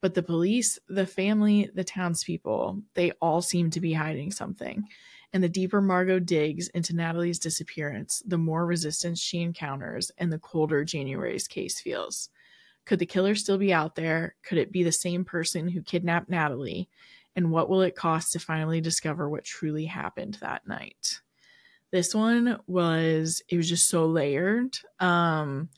But 0.00 0.14
the 0.14 0.22
police, 0.22 0.78
the 0.88 1.04
family, 1.04 1.68
the 1.74 1.84
townspeople, 1.84 2.80
they 2.94 3.10
all 3.20 3.42
seem 3.42 3.68
to 3.68 3.80
be 3.82 3.92
hiding 3.92 4.32
something. 4.32 4.88
And 5.34 5.44
the 5.44 5.50
deeper 5.50 5.82
Margot 5.82 6.18
digs 6.18 6.68
into 6.68 6.96
Natalie's 6.96 7.38
disappearance, 7.38 8.22
the 8.24 8.38
more 8.38 8.64
resistance 8.64 9.20
she 9.20 9.42
encounters 9.42 10.10
and 10.16 10.32
the 10.32 10.38
colder 10.38 10.82
January's 10.82 11.46
case 11.46 11.78
feels. 11.78 12.30
Could 12.86 12.98
the 12.98 13.06
killer 13.06 13.34
still 13.34 13.58
be 13.58 13.72
out 13.72 13.94
there? 13.94 14.34
Could 14.42 14.58
it 14.58 14.72
be 14.72 14.82
the 14.82 14.92
same 14.92 15.24
person 15.24 15.68
who 15.68 15.82
kidnapped 15.82 16.28
Natalie? 16.28 16.88
And 17.36 17.50
what 17.50 17.68
will 17.68 17.82
it 17.82 17.96
cost 17.96 18.32
to 18.32 18.38
finally 18.38 18.80
discover 18.80 19.28
what 19.28 19.44
truly 19.44 19.86
happened 19.86 20.38
that 20.40 20.66
night? 20.66 21.20
This 21.90 22.14
one 22.14 22.58
was, 22.66 23.42
it 23.48 23.56
was 23.56 23.68
just 23.68 23.88
so 23.88 24.06
layered. 24.06 24.76
Um, 25.00 25.68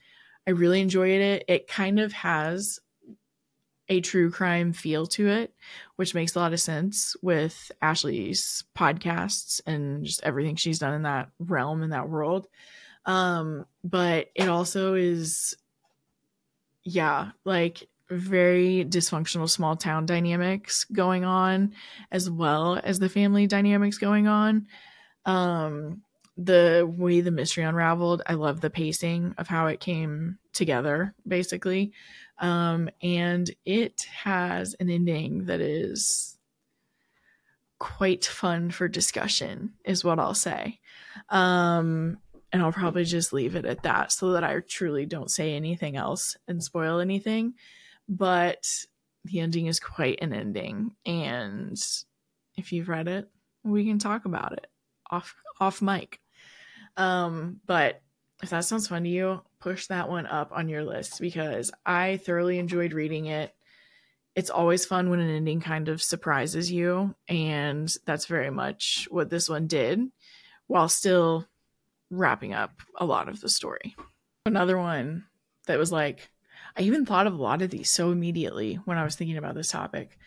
I 0.46 0.52
really 0.52 0.80
enjoyed 0.80 1.20
it. 1.20 1.44
It 1.48 1.68
kind 1.68 2.00
of 2.00 2.12
has 2.12 2.78
a 3.88 4.00
true 4.00 4.30
crime 4.30 4.72
feel 4.72 5.06
to 5.06 5.28
it, 5.28 5.54
which 5.94 6.14
makes 6.14 6.34
a 6.34 6.40
lot 6.40 6.52
of 6.52 6.60
sense 6.60 7.16
with 7.22 7.70
Ashley's 7.80 8.64
podcasts 8.76 9.60
and 9.66 10.04
just 10.04 10.22
everything 10.24 10.56
she's 10.56 10.80
done 10.80 10.94
in 10.94 11.02
that 11.02 11.30
realm 11.38 11.82
in 11.82 11.90
that 11.90 12.08
world. 12.08 12.48
Um, 13.04 13.64
but 13.84 14.28
it 14.34 14.48
also 14.48 14.94
is, 14.94 15.56
yeah, 16.86 17.32
like 17.44 17.88
very 18.08 18.84
dysfunctional 18.88 19.50
small 19.50 19.74
town 19.74 20.06
dynamics 20.06 20.84
going 20.84 21.24
on, 21.24 21.72
as 22.12 22.30
well 22.30 22.80
as 22.82 23.00
the 23.00 23.08
family 23.08 23.48
dynamics 23.48 23.98
going 23.98 24.28
on. 24.28 24.68
Um, 25.24 26.02
the 26.36 26.88
way 26.96 27.22
the 27.22 27.32
mystery 27.32 27.64
unraveled, 27.64 28.22
I 28.24 28.34
love 28.34 28.60
the 28.60 28.70
pacing 28.70 29.34
of 29.36 29.48
how 29.48 29.66
it 29.66 29.80
came 29.80 30.38
together, 30.52 31.12
basically. 31.26 31.92
Um, 32.38 32.88
and 33.02 33.50
it 33.64 34.06
has 34.22 34.76
an 34.78 34.88
ending 34.88 35.46
that 35.46 35.60
is 35.60 36.38
quite 37.80 38.24
fun 38.24 38.70
for 38.70 38.86
discussion, 38.86 39.72
is 39.84 40.04
what 40.04 40.20
I'll 40.20 40.34
say. 40.34 40.78
Um, 41.30 42.18
and 42.52 42.62
I'll 42.62 42.72
probably 42.72 43.04
just 43.04 43.32
leave 43.32 43.56
it 43.56 43.64
at 43.64 43.82
that 43.82 44.12
so 44.12 44.32
that 44.32 44.44
I 44.44 44.60
truly 44.60 45.06
don't 45.06 45.30
say 45.30 45.54
anything 45.54 45.96
else 45.96 46.36
and 46.46 46.62
spoil 46.62 47.00
anything. 47.00 47.54
But 48.08 48.66
the 49.24 49.40
ending 49.40 49.66
is 49.66 49.80
quite 49.80 50.20
an 50.22 50.32
ending. 50.32 50.92
And 51.04 51.76
if 52.56 52.72
you've 52.72 52.88
read 52.88 53.08
it, 53.08 53.28
we 53.64 53.84
can 53.84 53.98
talk 53.98 54.24
about 54.24 54.52
it 54.52 54.66
off 55.10 55.34
off 55.60 55.82
mic. 55.82 56.20
Um, 56.96 57.60
but 57.66 58.00
if 58.42 58.50
that 58.50 58.64
sounds 58.64 58.88
fun 58.88 59.04
to 59.04 59.08
you, 59.08 59.42
push 59.60 59.86
that 59.86 60.08
one 60.08 60.26
up 60.26 60.52
on 60.52 60.68
your 60.68 60.84
list 60.84 61.20
because 61.20 61.72
I 61.84 62.18
thoroughly 62.18 62.58
enjoyed 62.58 62.92
reading 62.92 63.26
it. 63.26 63.54
It's 64.34 64.50
always 64.50 64.84
fun 64.84 65.08
when 65.08 65.20
an 65.20 65.30
ending 65.30 65.60
kind 65.60 65.88
of 65.88 66.02
surprises 66.02 66.70
you, 66.70 67.14
and 67.26 67.92
that's 68.04 68.26
very 68.26 68.50
much 68.50 69.08
what 69.10 69.30
this 69.30 69.48
one 69.48 69.66
did 69.66 70.00
while 70.66 70.88
still 70.88 71.46
wrapping 72.10 72.54
up 72.54 72.80
a 72.96 73.04
lot 73.04 73.28
of 73.28 73.40
the 73.40 73.48
story. 73.48 73.96
Another 74.44 74.78
one 74.78 75.24
that 75.66 75.78
was 75.78 75.90
like, 75.90 76.30
I 76.76 76.82
even 76.82 77.06
thought 77.06 77.26
of 77.26 77.34
a 77.34 77.42
lot 77.42 77.62
of 77.62 77.70
these 77.70 77.90
so 77.90 78.10
immediately 78.10 78.74
when 78.84 78.98
I 78.98 79.04
was 79.04 79.16
thinking 79.16 79.36
about 79.36 79.54
this 79.54 79.70
topic. 79.70 80.18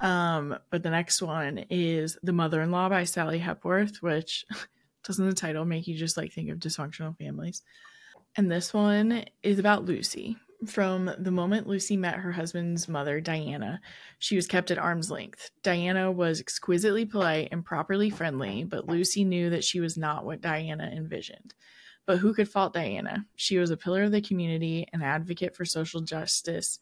Um, 0.00 0.58
but 0.70 0.82
the 0.82 0.90
next 0.90 1.22
one 1.22 1.64
is 1.70 2.18
The 2.22 2.32
Mother 2.32 2.60
in 2.60 2.70
Law 2.70 2.88
by 2.88 3.04
Sally 3.04 3.38
Hepworth, 3.38 4.02
which 4.02 4.44
doesn't 5.04 5.24
the 5.24 5.34
title 5.34 5.64
make 5.64 5.86
you 5.86 5.96
just 5.96 6.16
like 6.16 6.32
think 6.32 6.50
of 6.50 6.58
dysfunctional 6.58 7.16
families? 7.16 7.62
And 8.36 8.50
this 8.50 8.74
one 8.74 9.24
is 9.42 9.58
about 9.58 9.84
Lucy. 9.84 10.36
From 10.66 11.10
the 11.18 11.32
moment 11.32 11.66
Lucy 11.66 11.96
met 11.96 12.16
her 12.16 12.30
husband's 12.30 12.88
mother, 12.88 13.20
Diana, 13.20 13.80
she 14.20 14.36
was 14.36 14.46
kept 14.46 14.70
at 14.70 14.78
arm's 14.78 15.10
length. 15.10 15.50
Diana 15.62 16.12
was 16.12 16.40
exquisitely 16.40 17.04
polite 17.04 17.48
and 17.50 17.64
properly 17.64 18.10
friendly, 18.10 18.62
but 18.62 18.86
Lucy 18.86 19.24
knew 19.24 19.50
that 19.50 19.64
she 19.64 19.80
was 19.80 19.96
not 19.96 20.24
what 20.24 20.40
Diana 20.40 20.84
envisioned. 20.94 21.54
But 22.06 22.18
who 22.18 22.32
could 22.32 22.48
fault 22.48 22.74
Diana? 22.74 23.26
She 23.34 23.58
was 23.58 23.70
a 23.70 23.76
pillar 23.76 24.04
of 24.04 24.12
the 24.12 24.20
community, 24.20 24.86
an 24.92 25.02
advocate 25.02 25.56
for 25.56 25.64
social 25.64 26.00
justice, 26.00 26.78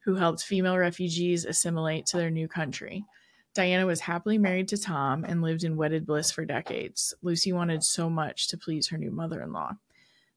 who 0.00 0.16
helped 0.16 0.42
female 0.42 0.78
refugees 0.78 1.44
assimilate 1.44 2.06
to 2.06 2.16
their 2.16 2.30
new 2.30 2.48
country. 2.48 3.04
Diana 3.54 3.86
was 3.86 4.00
happily 4.00 4.38
married 4.38 4.68
to 4.68 4.78
Tom 4.78 5.24
and 5.24 5.42
lived 5.42 5.64
in 5.64 5.76
wedded 5.76 6.06
bliss 6.06 6.30
for 6.30 6.44
decades. 6.44 7.14
Lucy 7.22 7.52
wanted 7.52 7.84
so 7.84 8.08
much 8.08 8.48
to 8.48 8.56
please 8.56 8.88
her 8.88 8.98
new 8.98 9.10
mother 9.10 9.42
in 9.42 9.52
law. 9.52 9.72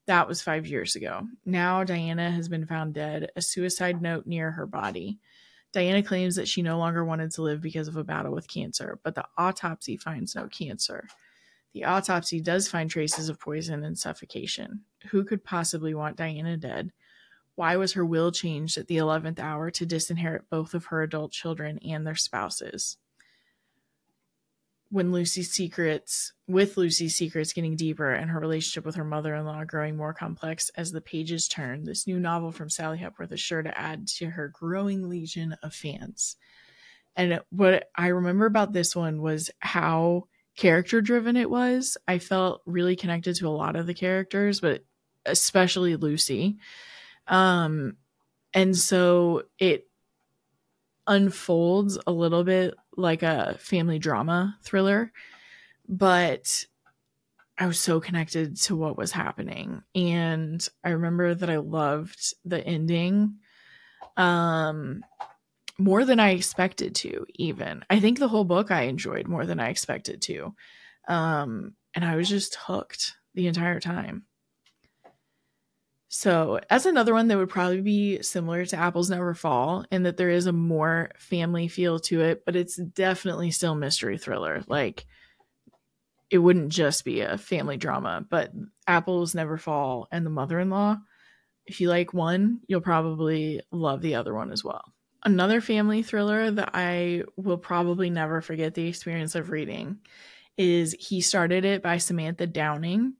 That 0.05 0.27
was 0.27 0.41
five 0.41 0.67
years 0.67 0.95
ago. 0.95 1.27
Now, 1.45 1.83
Diana 1.83 2.29
has 2.29 2.49
been 2.49 2.65
found 2.65 2.93
dead, 2.93 3.31
a 3.35 3.41
suicide 3.41 4.01
note 4.01 4.25
near 4.27 4.51
her 4.51 4.65
body. 4.65 5.19
Diana 5.71 6.03
claims 6.03 6.35
that 6.35 6.47
she 6.47 6.61
no 6.61 6.77
longer 6.77 7.05
wanted 7.05 7.31
to 7.31 7.41
live 7.41 7.61
because 7.61 7.87
of 7.87 7.95
a 7.95 8.03
battle 8.03 8.31
with 8.31 8.47
cancer, 8.47 8.99
but 9.03 9.15
the 9.15 9.25
autopsy 9.37 9.97
finds 9.97 10.35
no 10.35 10.47
cancer. 10.47 11.07
The 11.73 11.85
autopsy 11.85 12.39
does 12.39 12.67
find 12.67 12.89
traces 12.89 13.29
of 13.29 13.39
poison 13.39 13.83
and 13.83 13.97
suffocation. 13.97 14.81
Who 15.09 15.23
could 15.23 15.43
possibly 15.43 15.95
want 15.95 16.17
Diana 16.17 16.57
dead? 16.57 16.91
Why 17.55 17.77
was 17.77 17.93
her 17.93 18.05
will 18.05 18.31
changed 18.31 18.77
at 18.77 18.87
the 18.87 18.97
11th 18.97 19.39
hour 19.39 19.71
to 19.71 19.85
disinherit 19.85 20.43
both 20.49 20.73
of 20.73 20.85
her 20.85 21.01
adult 21.01 21.31
children 21.31 21.79
and 21.79 22.05
their 22.05 22.15
spouses? 22.15 22.97
When 24.93 25.11
Lucy's 25.11 25.49
secrets, 25.49 26.33
with 26.47 26.77
Lucy's 26.77 27.15
secrets 27.15 27.51
getting 27.51 27.75
deeper 27.75 28.13
and 28.13 28.29
her 28.29 28.39
relationship 28.39 28.85
with 28.85 28.93
her 28.93 29.03
mother 29.03 29.33
in 29.33 29.43
law 29.43 29.63
growing 29.63 29.97
more 29.97 30.13
complex 30.13 30.69
as 30.77 30.91
the 30.91 31.01
pages 31.01 31.47
turn, 31.47 31.83
this 31.83 32.05
new 32.05 32.19
novel 32.19 32.51
from 32.51 32.69
Sally 32.69 32.99
Hepworth 32.99 33.31
is 33.31 33.39
sure 33.39 33.63
to 33.63 33.75
add 33.75 34.07
to 34.09 34.27
her 34.27 34.49
growing 34.49 35.09
legion 35.09 35.57
of 35.63 35.73
fans. 35.73 36.35
And 37.15 37.41
what 37.49 37.89
I 37.95 38.09
remember 38.09 38.45
about 38.45 38.71
this 38.71 38.95
one 38.95 39.19
was 39.19 39.49
how 39.57 40.25
character 40.55 41.01
driven 41.01 41.37
it 41.37 41.49
was. 41.49 41.97
I 42.07 42.19
felt 42.19 42.61
really 42.67 42.95
connected 42.95 43.35
to 43.37 43.47
a 43.47 43.49
lot 43.49 43.75
of 43.75 43.87
the 43.87 43.95
characters, 43.95 44.59
but 44.59 44.85
especially 45.25 45.95
Lucy. 45.95 46.57
Um, 47.25 47.97
and 48.53 48.77
so 48.77 49.45
it 49.57 49.87
unfolds 51.07 51.97
a 52.07 52.11
little 52.11 52.43
bit 52.43 52.75
like 52.95 53.23
a 53.23 53.57
family 53.59 53.99
drama 53.99 54.57
thriller, 54.63 55.11
but 55.87 56.65
I 57.57 57.67
was 57.67 57.79
so 57.79 57.99
connected 57.99 58.57
to 58.61 58.75
what 58.75 58.97
was 58.97 59.11
happening. 59.11 59.83
And 59.93 60.67
I 60.83 60.89
remember 60.89 61.35
that 61.35 61.49
I 61.49 61.57
loved 61.57 62.33
the 62.45 62.65
ending 62.65 63.35
um 64.17 65.03
more 65.79 66.05
than 66.05 66.19
I 66.19 66.31
expected 66.31 66.93
to 66.95 67.25
even. 67.35 67.83
I 67.89 67.99
think 67.99 68.19
the 68.19 68.27
whole 68.27 68.43
book 68.43 68.69
I 68.69 68.83
enjoyed 68.83 69.27
more 69.27 69.45
than 69.45 69.59
I 69.59 69.69
expected 69.69 70.21
to. 70.23 70.55
Um 71.07 71.75
and 71.95 72.05
I 72.05 72.15
was 72.15 72.29
just 72.29 72.55
hooked 72.55 73.13
the 73.33 73.47
entire 73.47 73.79
time. 73.79 74.25
So, 76.15 76.59
as 76.69 76.85
another 76.85 77.11
one 77.11 77.27
that 77.29 77.39
would 77.39 77.49
probably 77.49 77.81
be 77.81 78.21
similar 78.21 78.67
to 78.67 78.77
Apples 78.77 79.09
Never 79.09 79.33
Fall, 79.33 79.83
in 79.91 80.03
that 80.03 80.15
there 80.15 80.29
is 80.29 80.45
a 80.45 80.53
more 80.53 81.09
family 81.17 81.67
feel 81.67 81.97
to 82.01 82.21
it, 82.21 82.45
but 82.45 82.55
it's 82.55 82.75
definitely 82.75 83.49
still 83.49 83.73
mystery 83.73 84.19
thriller. 84.19 84.63
Like, 84.67 85.07
it 86.29 86.37
wouldn't 86.37 86.69
just 86.69 87.03
be 87.03 87.21
a 87.21 87.39
family 87.39 87.77
drama, 87.77 88.23
but 88.29 88.51
Apples 88.85 89.33
Never 89.33 89.57
Fall 89.57 90.07
and 90.11 90.23
The 90.23 90.29
Mother 90.29 90.59
in 90.59 90.69
Law, 90.69 90.97
if 91.65 91.81
you 91.81 91.89
like 91.89 92.13
one, 92.13 92.59
you'll 92.67 92.81
probably 92.81 93.61
love 93.71 94.03
the 94.03 94.13
other 94.13 94.35
one 94.35 94.51
as 94.51 94.63
well. 94.63 94.83
Another 95.25 95.61
family 95.61 96.03
thriller 96.03 96.51
that 96.51 96.69
I 96.75 97.23
will 97.37 97.57
probably 97.57 98.11
never 98.11 98.39
forget 98.39 98.75
the 98.75 98.87
experience 98.87 99.33
of 99.33 99.49
reading 99.49 99.97
is 100.59 100.95
He 100.99 101.21
Started 101.21 101.65
It 101.65 101.81
by 101.81 101.97
Samantha 101.97 102.45
Downing. 102.45 103.15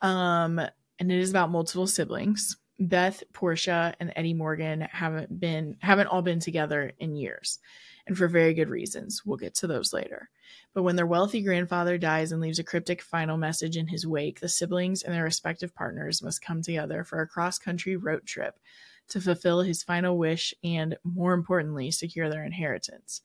Um, 0.00 0.62
and 1.02 1.10
it 1.10 1.18
is 1.18 1.30
about 1.30 1.50
multiple 1.50 1.88
siblings. 1.88 2.56
Beth, 2.78 3.24
Portia, 3.32 3.92
and 3.98 4.12
Eddie 4.14 4.34
Morgan 4.34 4.82
haven't 4.82 5.40
been 5.40 5.76
haven't 5.80 6.06
all 6.06 6.22
been 6.22 6.38
together 6.38 6.92
in 7.00 7.16
years, 7.16 7.58
and 8.06 8.16
for 8.16 8.28
very 8.28 8.54
good 8.54 8.68
reasons. 8.68 9.22
We'll 9.26 9.36
get 9.36 9.54
to 9.56 9.66
those 9.66 9.92
later. 9.92 10.30
But 10.72 10.84
when 10.84 10.94
their 10.94 11.06
wealthy 11.06 11.42
grandfather 11.42 11.98
dies 11.98 12.30
and 12.30 12.40
leaves 12.40 12.60
a 12.60 12.64
cryptic 12.64 13.02
final 13.02 13.36
message 13.36 13.76
in 13.76 13.88
his 13.88 14.06
wake, 14.06 14.38
the 14.38 14.48
siblings 14.48 15.02
and 15.02 15.12
their 15.12 15.24
respective 15.24 15.74
partners 15.74 16.22
must 16.22 16.40
come 16.40 16.62
together 16.62 17.02
for 17.02 17.20
a 17.20 17.26
cross-country 17.26 17.96
road 17.96 18.24
trip 18.24 18.60
to 19.08 19.20
fulfill 19.20 19.62
his 19.62 19.82
final 19.82 20.16
wish 20.16 20.54
and, 20.62 20.96
more 21.02 21.34
importantly, 21.34 21.90
secure 21.90 22.30
their 22.30 22.44
inheritance. 22.44 23.22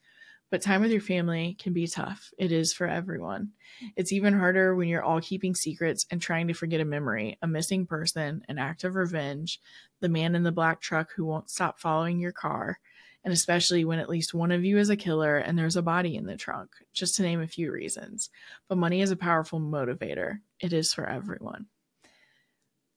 But 0.50 0.62
time 0.62 0.82
with 0.82 0.92
your 0.92 1.02
family 1.02 1.58
can 1.60 1.74
be 1.74 1.88
tough. 1.88 2.32
It 2.38 2.54
is 2.54 2.72
for 2.72 2.88
everyone. 2.88 3.50
It's 3.98 4.14
even 4.14 4.34
harder 4.34 4.76
when 4.76 4.88
you're 4.88 5.04
all 5.04 5.20
keeping 5.20 5.54
secrets 5.54 6.06
and 6.10 6.22
trying 6.22 6.48
to 6.48 6.54
forget 6.54 6.80
a 6.80 6.86
memory, 6.86 7.38
a 7.42 7.48
missing 7.48 7.86
person, 7.86 8.44
an 8.48 8.58
act 8.58 8.86
of 8.86 8.96
revenge, 8.96 9.60
the 10.00 10.08
man 10.08 10.36
in 10.36 10.44
the 10.44 10.52
black 10.54 10.80
truck 10.80 11.12
who 11.16 11.26
won't 11.26 11.50
stop 11.50 11.80
following 11.80 12.20
your 12.20 12.32
car, 12.32 12.80
and 13.26 13.34
especially 13.34 13.84
when 13.84 14.00
at 14.00 14.08
least 14.08 14.34
one 14.34 14.52
of 14.52 14.64
you 14.64 14.78
is 14.78 14.90
a 14.90 14.96
killer 14.96 15.38
and 15.38 15.60
there's 15.60 15.76
a 15.76 15.82
body 15.82 16.16
in 16.16 16.26
the 16.26 16.38
trunk, 16.38 16.70
just 16.94 17.16
to 17.16 17.24
name 17.24 17.42
a 17.42 17.48
few 17.48 17.70
reasons. 17.70 18.30
But 18.70 18.78
money 18.78 19.02
is 19.02 19.12
a 19.12 19.18
powerful 19.18 19.60
motivator. 19.60 20.40
It 20.62 20.72
is 20.72 20.94
for 20.94 21.10
everyone. 21.10 21.66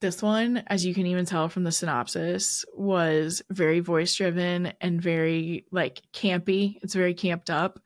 This 0.01 0.23
one, 0.23 0.63
as 0.67 0.85
you 0.87 0.95
can 0.95 1.07
even 1.07 1.27
tell 1.27 1.51
from 1.51 1.65
the 1.65 1.73
synopsis, 1.73 2.65
was 2.75 3.43
very 3.51 3.81
voice 3.81 4.15
driven 4.15 4.73
and 4.81 5.01
very 5.01 5.67
like 5.71 6.01
campy. 6.15 6.77
It's 6.83 6.95
very 6.95 7.13
camped 7.13 7.51
up. 7.51 7.79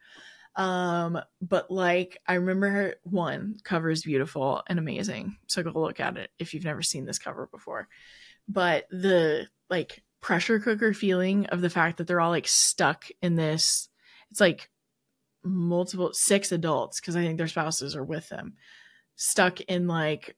Um, 0.55 1.19
but 1.43 1.71
like 1.73 2.19
I 2.27 2.35
remember 2.35 2.95
one 3.03 3.57
cover 3.65 3.91
is 3.91 4.05
beautiful 4.05 4.63
and 4.69 4.79
amazing. 4.79 5.37
So 5.49 5.65
go 5.65 5.73
look 5.73 5.99
at 5.99 6.17
it 6.17 6.31
if 6.39 6.55
you've 6.55 6.65
never 6.65 6.83
seen 6.83 7.05
this 7.05 7.19
cover 7.19 7.49
before. 7.51 7.89
But 8.47 8.87
the 8.91 9.49
like 9.69 10.05
pressure 10.21 10.61
cooker 10.61 10.95
feeling 10.95 11.47
of 11.47 11.61
the 11.61 11.71
fact 11.71 11.99
that 11.99 12.07
they're 12.07 12.21
all 12.21 12.31
like 12.31 12.47
stuck 12.47 13.07
in 13.21 13.35
this, 13.35 13.89
it's 14.31 14.41
like 14.41 14.71
multiple 15.43 16.11
six 16.13 16.53
adults 16.53 17.01
because 17.01 17.17
I 17.17 17.23
think 17.23 17.39
their 17.39 17.49
spouses 17.49 17.97
are 17.97 18.05
with 18.05 18.29
them, 18.29 18.55
stuck 19.17 19.61
in 19.63 19.89
like 19.89 20.37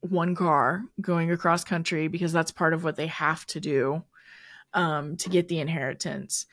one 0.00 0.34
car 0.34 0.84
going 1.00 1.30
across 1.30 1.64
country 1.64 2.08
because 2.08 2.32
that's 2.32 2.50
part 2.50 2.72
of 2.72 2.84
what 2.84 2.96
they 2.96 3.06
have 3.08 3.46
to 3.46 3.60
do 3.60 4.02
um, 4.74 5.16
to 5.18 5.28
get 5.28 5.48
the 5.48 5.60
inheritance. 5.60 6.46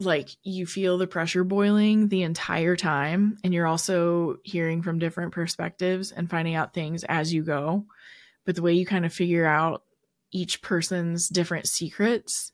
Like 0.00 0.30
you 0.42 0.66
feel 0.66 0.98
the 0.98 1.06
pressure 1.06 1.44
boiling 1.44 2.08
the 2.08 2.22
entire 2.22 2.76
time, 2.76 3.38
and 3.44 3.54
you're 3.54 3.66
also 3.66 4.38
hearing 4.42 4.82
from 4.82 4.98
different 4.98 5.32
perspectives 5.32 6.10
and 6.10 6.28
finding 6.28 6.54
out 6.54 6.74
things 6.74 7.04
as 7.04 7.32
you 7.32 7.42
go. 7.42 7.86
But 8.44 8.56
the 8.56 8.62
way 8.62 8.72
you 8.72 8.84
kind 8.84 9.06
of 9.06 9.12
figure 9.12 9.46
out 9.46 9.84
each 10.32 10.62
person's 10.62 11.28
different 11.28 11.68
secrets 11.68 12.50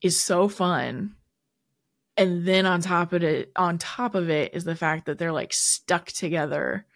is 0.00 0.20
so 0.20 0.48
fun. 0.48 1.16
And 2.16 2.46
then 2.46 2.66
on 2.66 2.80
top 2.80 3.12
of 3.12 3.22
it, 3.22 3.50
on 3.56 3.78
top 3.78 4.14
of 4.14 4.28
it 4.28 4.54
is 4.54 4.64
the 4.64 4.76
fact 4.76 5.06
that 5.06 5.18
they're 5.18 5.32
like 5.32 5.52
stuck 5.52 6.06
together 6.06 6.86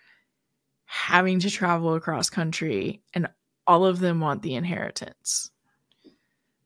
having 0.86 1.40
to 1.40 1.50
travel 1.50 1.94
across 1.94 2.30
country 2.30 3.02
and 3.12 3.28
all 3.66 3.84
of 3.84 3.98
them 3.98 4.20
want 4.20 4.42
the 4.42 4.54
inheritance. 4.54 5.50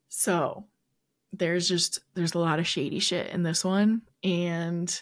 So 0.09 0.65
there's 1.33 1.67
just 1.67 2.01
there's 2.13 2.35
a 2.35 2.39
lot 2.39 2.59
of 2.59 2.67
shady 2.67 2.99
shit 2.99 3.27
in 3.27 3.43
this 3.43 3.65
one 3.65 4.03
and 4.23 5.01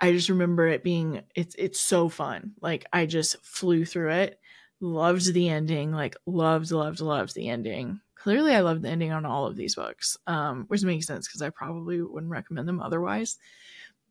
I 0.00 0.12
just 0.12 0.28
remember 0.28 0.66
it 0.68 0.82
being 0.82 1.22
it's 1.34 1.54
it's 1.58 1.80
so 1.80 2.08
fun. 2.08 2.52
Like 2.60 2.86
I 2.92 3.06
just 3.06 3.44
flew 3.44 3.84
through 3.84 4.12
it. 4.12 4.40
Loved 4.80 5.34
the 5.34 5.48
ending, 5.48 5.92
like 5.92 6.16
loved 6.24 6.70
loved 6.70 7.00
loved 7.00 7.34
the 7.34 7.48
ending. 7.48 8.00
Clearly 8.14 8.54
I 8.54 8.60
loved 8.60 8.82
the 8.82 8.88
ending 8.90 9.12
on 9.12 9.26
all 9.26 9.46
of 9.46 9.56
these 9.56 9.74
books. 9.74 10.16
Um 10.26 10.64
which 10.68 10.84
makes 10.84 11.06
sense 11.06 11.28
cuz 11.28 11.42
I 11.42 11.50
probably 11.50 12.00
wouldn't 12.00 12.30
recommend 12.30 12.68
them 12.68 12.80
otherwise. 12.80 13.38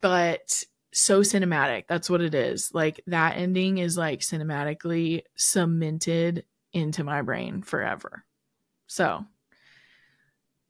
But 0.01 0.65
so 0.97 1.21
cinematic. 1.21 1.83
That's 1.87 2.09
what 2.09 2.21
it 2.21 2.33
is. 2.33 2.73
Like 2.73 3.01
that 3.07 3.37
ending 3.37 3.77
is 3.77 3.97
like 3.97 4.21
cinematically 4.21 5.23
cemented 5.35 6.43
into 6.73 7.03
my 7.03 7.21
brain 7.21 7.61
forever. 7.61 8.25
So 8.87 9.25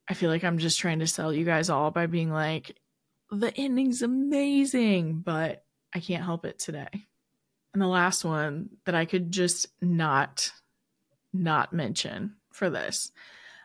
I 0.06 0.14
feel 0.14 0.30
like 0.30 0.44
I'm 0.44 0.58
just 0.58 0.78
trying 0.78 0.98
to 0.98 1.06
sell 1.06 1.32
you 1.32 1.44
guys 1.44 1.70
all 1.70 1.90
by 1.90 2.06
being 2.06 2.30
like, 2.30 2.76
the 3.30 3.54
ending's 3.56 4.02
amazing, 4.02 5.20
but 5.20 5.64
I 5.94 6.00
can't 6.00 6.24
help 6.24 6.44
it 6.44 6.58
today. 6.58 7.06
And 7.72 7.80
the 7.80 7.86
last 7.86 8.24
one 8.24 8.70
that 8.84 8.94
I 8.94 9.06
could 9.06 9.32
just 9.32 9.66
not 9.80 10.52
not 11.32 11.72
mention 11.74 12.34
for 12.52 12.70
this 12.70 13.12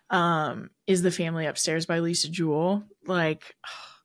um 0.10 0.70
is 0.86 1.02
The 1.02 1.12
Family 1.12 1.46
Upstairs 1.46 1.86
by 1.86 2.00
Lisa 2.00 2.30
Jewell. 2.30 2.84
Like 3.06 3.56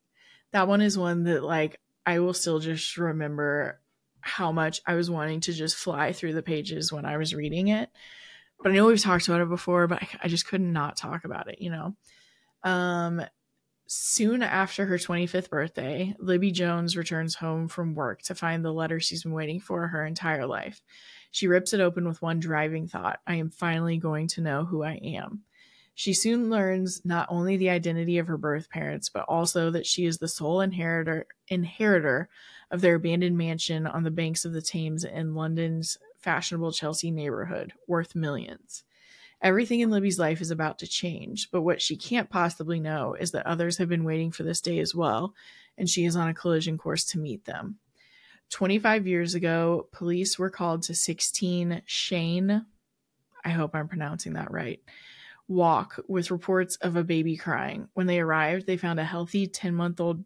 that 0.51 0.67
one 0.67 0.81
is 0.81 0.97
one 0.97 1.23
that 1.23 1.43
like 1.43 1.79
I 2.09 2.17
will 2.17 2.33
still 2.33 2.57
just 2.57 2.97
remember 2.97 3.79
how 4.21 4.51
much 4.51 4.81
I 4.87 4.95
was 4.95 5.11
wanting 5.11 5.41
to 5.41 5.53
just 5.53 5.75
fly 5.75 6.11
through 6.11 6.33
the 6.33 6.41
pages 6.41 6.91
when 6.91 7.05
I 7.05 7.17
was 7.17 7.35
reading 7.35 7.67
it. 7.67 7.87
But 8.63 8.71
I 8.71 8.75
know 8.75 8.87
we've 8.87 8.99
talked 8.99 9.27
about 9.27 9.41
it 9.41 9.47
before, 9.47 9.85
but 9.85 10.01
I, 10.01 10.07
I 10.23 10.27
just 10.27 10.47
could 10.47 10.59
not 10.59 10.97
talk 10.97 11.23
about 11.23 11.51
it, 11.51 11.61
you 11.61 11.69
know? 11.69 11.95
Um, 12.63 13.21
soon 13.85 14.41
after 14.41 14.87
her 14.87 14.97
25th 14.97 15.51
birthday, 15.51 16.15
Libby 16.17 16.51
Jones 16.51 16.97
returns 16.97 17.35
home 17.35 17.67
from 17.67 17.93
work 17.93 18.23
to 18.23 18.33
find 18.33 18.65
the 18.65 18.73
letter 18.73 18.99
she's 18.99 19.21
been 19.21 19.33
waiting 19.33 19.59
for 19.59 19.87
her 19.87 20.03
entire 20.03 20.47
life. 20.47 20.81
She 21.29 21.45
rips 21.45 21.73
it 21.73 21.79
open 21.79 22.07
with 22.07 22.23
one 22.23 22.39
driving 22.39 22.87
thought 22.87 23.19
I 23.27 23.35
am 23.35 23.51
finally 23.51 23.97
going 23.97 24.29
to 24.29 24.41
know 24.41 24.65
who 24.65 24.81
I 24.81 24.93
am. 24.95 25.43
She 25.99 26.13
soon 26.13 26.49
learns 26.49 27.03
not 27.03 27.27
only 27.29 27.57
the 27.57 27.71
identity 27.71 28.19
of 28.19 28.27
her 28.27 28.37
birth 28.37 28.69
parents, 28.69 29.09
but 29.09 29.25
also 29.27 29.69
that 29.71 29.85
she 29.85 30.05
is 30.05 30.17
the 30.17 30.29
sole 30.29 30.61
inheritor 30.61 31.27
inheritor 31.49 32.29
of 32.71 32.79
their 32.79 32.95
abandoned 32.95 33.37
mansion 33.37 33.85
on 33.85 34.03
the 34.03 34.09
banks 34.09 34.45
of 34.45 34.53
the 34.53 34.61
Thames 34.61 35.03
in 35.03 35.35
London's 35.35 35.97
fashionable 36.17 36.71
Chelsea 36.71 37.11
neighborhood, 37.11 37.73
worth 37.85 38.15
millions. 38.15 38.85
Everything 39.41 39.81
in 39.81 39.89
Libby's 39.89 40.17
life 40.17 40.39
is 40.39 40.51
about 40.51 40.79
to 40.79 40.87
change, 40.87 41.51
but 41.51 41.63
what 41.63 41.81
she 41.81 41.97
can't 41.97 42.29
possibly 42.29 42.79
know 42.79 43.13
is 43.15 43.31
that 43.31 43.45
others 43.45 43.75
have 43.75 43.89
been 43.89 44.05
waiting 44.05 44.31
for 44.31 44.43
this 44.43 44.61
day 44.61 44.79
as 44.79 44.95
well, 44.95 45.35
and 45.77 45.89
she 45.89 46.05
is 46.05 46.15
on 46.15 46.29
a 46.29 46.33
collision 46.33 46.77
course 46.77 47.03
to 47.07 47.19
meet 47.19 47.43
them. 47.43 47.77
25 48.51 49.05
years 49.05 49.35
ago, 49.35 49.89
police 49.91 50.39
were 50.39 50.49
called 50.49 50.83
to 50.83 50.95
16 50.95 51.81
Cheyne. 51.85 52.65
I 53.43 53.49
hope 53.49 53.75
I'm 53.75 53.89
pronouncing 53.89 54.31
that 54.33 54.49
right 54.49 54.79
walk 55.49 55.99
with 56.07 56.31
reports 56.31 56.77
of 56.77 56.95
a 56.95 57.03
baby 57.03 57.35
crying. 57.35 57.89
When 57.93 58.07
they 58.07 58.19
arrived, 58.19 58.67
they 58.67 58.77
found 58.77 58.99
a 58.99 59.03
healthy 59.03 59.47
10 59.47 59.75
month 59.75 59.99
old 59.99 60.23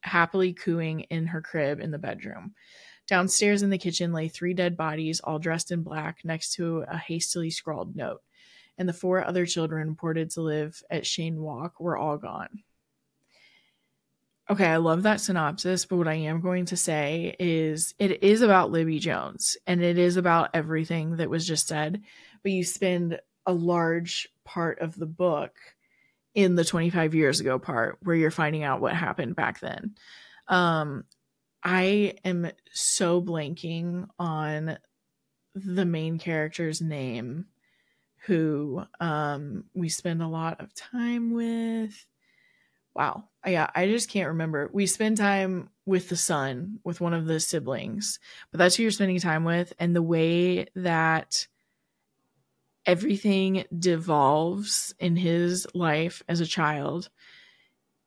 happily 0.00 0.52
cooing 0.52 1.00
in 1.00 1.28
her 1.28 1.40
crib 1.40 1.80
in 1.80 1.90
the 1.90 1.98
bedroom. 1.98 2.54
Downstairs 3.06 3.62
in 3.62 3.70
the 3.70 3.78
kitchen 3.78 4.12
lay 4.12 4.28
three 4.28 4.52
dead 4.52 4.76
bodies, 4.76 5.20
all 5.20 5.38
dressed 5.38 5.70
in 5.70 5.82
black, 5.82 6.18
next 6.24 6.54
to 6.54 6.84
a 6.88 6.98
hastily 6.98 7.50
scrawled 7.50 7.96
note. 7.96 8.20
And 8.76 8.88
the 8.88 8.92
four 8.92 9.24
other 9.24 9.46
children 9.46 9.88
reported 9.88 10.30
to 10.30 10.42
live 10.42 10.82
at 10.90 11.06
Cheyne 11.06 11.40
Walk 11.40 11.80
were 11.80 11.96
all 11.96 12.18
gone. 12.18 12.62
Okay, 14.50 14.66
I 14.66 14.78
love 14.78 15.02
that 15.02 15.20
synopsis, 15.20 15.84
but 15.84 15.96
what 15.96 16.08
I 16.08 16.14
am 16.14 16.40
going 16.40 16.66
to 16.66 16.76
say 16.76 17.36
is 17.38 17.94
it 17.98 18.22
is 18.22 18.40
about 18.40 18.70
Libby 18.70 18.98
Jones 18.98 19.56
and 19.66 19.82
it 19.82 19.98
is 19.98 20.16
about 20.16 20.50
everything 20.54 21.16
that 21.16 21.28
was 21.28 21.46
just 21.46 21.68
said, 21.68 22.02
but 22.42 22.52
you 22.52 22.64
spend 22.64 23.20
a 23.48 23.52
large 23.52 24.28
part 24.44 24.78
of 24.80 24.94
the 24.96 25.06
book 25.06 25.56
in 26.34 26.54
the 26.54 26.64
25 26.64 27.14
years 27.14 27.40
ago 27.40 27.58
part 27.58 27.98
where 28.02 28.14
you're 28.14 28.30
finding 28.30 28.62
out 28.62 28.82
what 28.82 28.94
happened 28.94 29.34
back 29.34 29.58
then. 29.58 29.94
Um, 30.46 31.04
I 31.64 32.14
am 32.24 32.50
so 32.72 33.22
blanking 33.22 34.06
on 34.18 34.78
the 35.54 35.86
main 35.86 36.18
character's 36.18 36.82
name 36.82 37.46
who 38.26 38.84
um, 39.00 39.64
we 39.74 39.88
spend 39.88 40.22
a 40.22 40.28
lot 40.28 40.60
of 40.60 40.74
time 40.74 41.32
with. 41.32 42.06
Wow. 42.94 43.24
Yeah, 43.46 43.70
I 43.74 43.86
just 43.86 44.10
can't 44.10 44.28
remember. 44.28 44.68
We 44.72 44.86
spend 44.86 45.16
time 45.16 45.70
with 45.86 46.10
the 46.10 46.16
son, 46.16 46.80
with 46.84 47.00
one 47.00 47.14
of 47.14 47.24
the 47.24 47.40
siblings, 47.40 48.18
but 48.50 48.58
that's 48.58 48.76
who 48.76 48.82
you're 48.82 48.92
spending 48.92 49.20
time 49.20 49.44
with. 49.44 49.72
And 49.78 49.96
the 49.96 50.02
way 50.02 50.66
that 50.74 51.46
everything 52.88 53.64
devolves 53.78 54.94
in 54.98 55.14
his 55.14 55.66
life 55.74 56.22
as 56.26 56.40
a 56.40 56.46
child 56.46 57.10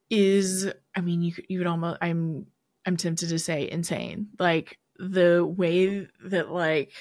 is 0.10 0.70
i 0.96 1.02
mean 1.02 1.22
you 1.22 1.34
you 1.48 1.60
would 1.60 1.67
almost 1.67 2.00
i'm 2.02 2.48
i'm 2.86 2.98
tempted 2.98 3.30
to 3.30 3.39
say 3.39 3.70
insane. 3.70 4.28
Like 4.39 4.80
the 4.98 5.46
way 5.46 6.08
that 6.26 6.52
like 6.52 6.94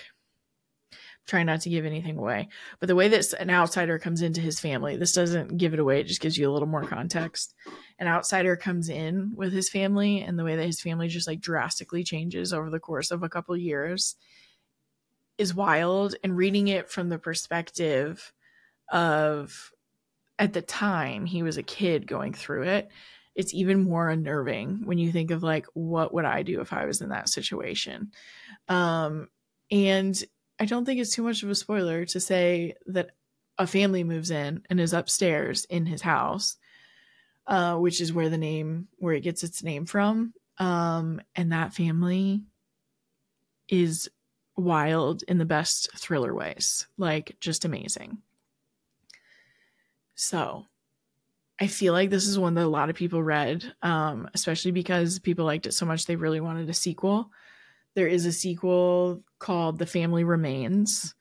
try 1.27 1.43
not 1.43 1.63
to 1.63 1.71
give 1.71 1.87
anything 1.87 2.19
away 2.19 2.49
but 2.81 2.87
the 2.87 2.95
way 2.95 3.09
that 3.09 3.33
an 3.35 3.51
outsider 3.51 3.99
comes 3.99 4.21
into 4.21 4.41
his 4.41 4.61
family 4.61 4.97
this 4.97 5.13
doesn't 5.13 5.57
give 5.57 5.73
it 5.73 5.81
away 5.81 6.01
it 6.01 6.07
just 6.07 6.21
gives 6.21 6.37
you 6.37 6.51
a 6.51 6.53
little 6.53 6.69
more 6.69 6.85
context. 6.85 7.55
An 7.99 8.09
outsider 8.09 8.57
comes 8.57 8.91
in 8.91 9.33
with 9.37 9.55
his 9.55 9.71
family 9.71 10.21
and 10.21 10.39
the 10.39 10.45
way 10.45 10.57
that 10.57 10.67
his 10.67 10.83
family 10.83 11.09
just 11.09 11.27
like 11.27 11.41
drastically 11.41 12.05
changes 12.05 12.53
over 12.53 12.69
the 12.69 12.79
course 12.79 13.11
of 13.11 13.23
a 13.23 13.29
couple 13.31 13.57
years 13.57 14.17
is 15.41 15.55
wild 15.55 16.15
and 16.23 16.37
reading 16.37 16.69
it 16.69 16.91
from 16.91 17.09
the 17.09 17.19
perspective 17.19 18.31
of 18.93 19.73
at 20.39 20.53
the 20.53 20.61
time 20.61 21.25
he 21.25 21.43
was 21.43 21.57
a 21.57 21.63
kid 21.63 22.07
going 22.07 22.35
through 22.35 22.65
it 22.65 22.91
it's 23.35 23.55
even 23.55 23.83
more 23.83 24.11
unnerving 24.11 24.83
when 24.85 24.99
you 24.99 25.11
think 25.11 25.31
of 25.31 25.43
like 25.43 25.65
what 25.73 26.13
would 26.13 26.27
i 26.27 26.43
do 26.43 26.61
if 26.61 26.75
i 26.75 26.85
was 26.85 27.01
in 27.01 27.09
that 27.09 27.29
situation? 27.29 28.13
Um 28.69 29.29
and 29.71 30.23
i 30.59 30.67
don't 30.67 30.85
think 30.85 31.01
it's 31.01 31.15
too 31.15 31.23
much 31.23 31.43
of 31.43 31.49
a 31.49 31.55
spoiler 31.55 32.05
to 32.05 32.21
say 32.21 32.75
that 32.89 33.13
a 33.57 33.67
family 33.67 34.05
moves 34.05 34.31
in 34.31 34.63
and 34.69 34.79
is 34.79 34.93
upstairs 34.93 35.65
in 35.65 35.87
his 35.87 36.03
house 36.03 36.59
uh 37.47 37.77
which 37.77 38.03
is 38.03 38.13
where 38.13 38.29
the 38.29 38.37
name 38.37 38.89
where 38.99 39.15
it 39.15 39.23
gets 39.23 39.43
its 39.43 39.63
name 39.63 39.87
from. 39.87 40.35
Um 40.59 41.23
and 41.35 41.53
that 41.53 41.73
family 41.73 42.43
is 43.69 44.11
wild 44.61 45.23
in 45.25 45.39
the 45.39 45.45
best 45.45 45.91
thriller 45.97 46.35
ways. 46.35 46.87
Like, 46.97 47.37
just 47.41 47.65
amazing. 47.65 48.19
So, 50.15 50.67
I 51.61 51.67
feel 51.67 51.93
like 51.93 52.09
this 52.11 52.27
is 52.27 52.39
one 52.39 52.55
that 52.55 52.65
a 52.65 52.69
lot 52.69 52.89
of 52.89 52.97
people 52.97 53.23
read, 53.23 53.75
um, 53.83 54.31
especially 54.33 54.71
because 54.71 55.19
people 55.19 55.45
liked 55.45 55.67
it 55.67 55.75
so 55.75 55.85
much 55.85 56.07
they 56.07 56.17
really 56.17 56.41
wanted 56.41 56.69
a 56.71 56.75
sequel. 56.75 57.31
There 57.95 58.07
is 58.07 58.25
a 58.25 58.33
sequel 58.33 59.23
called 59.39 59.79
The 59.79 59.87
Family 59.87 60.25
Remains. 60.25 61.15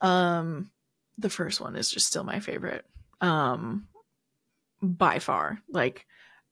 Um, 0.00 0.70
the 1.18 1.30
first 1.30 1.60
one 1.60 1.76
is 1.76 1.90
just 1.90 2.06
still 2.06 2.24
my 2.24 2.40
favorite 2.40 2.84
um, 3.20 3.88
by 4.82 5.18
far. 5.18 5.58
Like, 5.68 6.06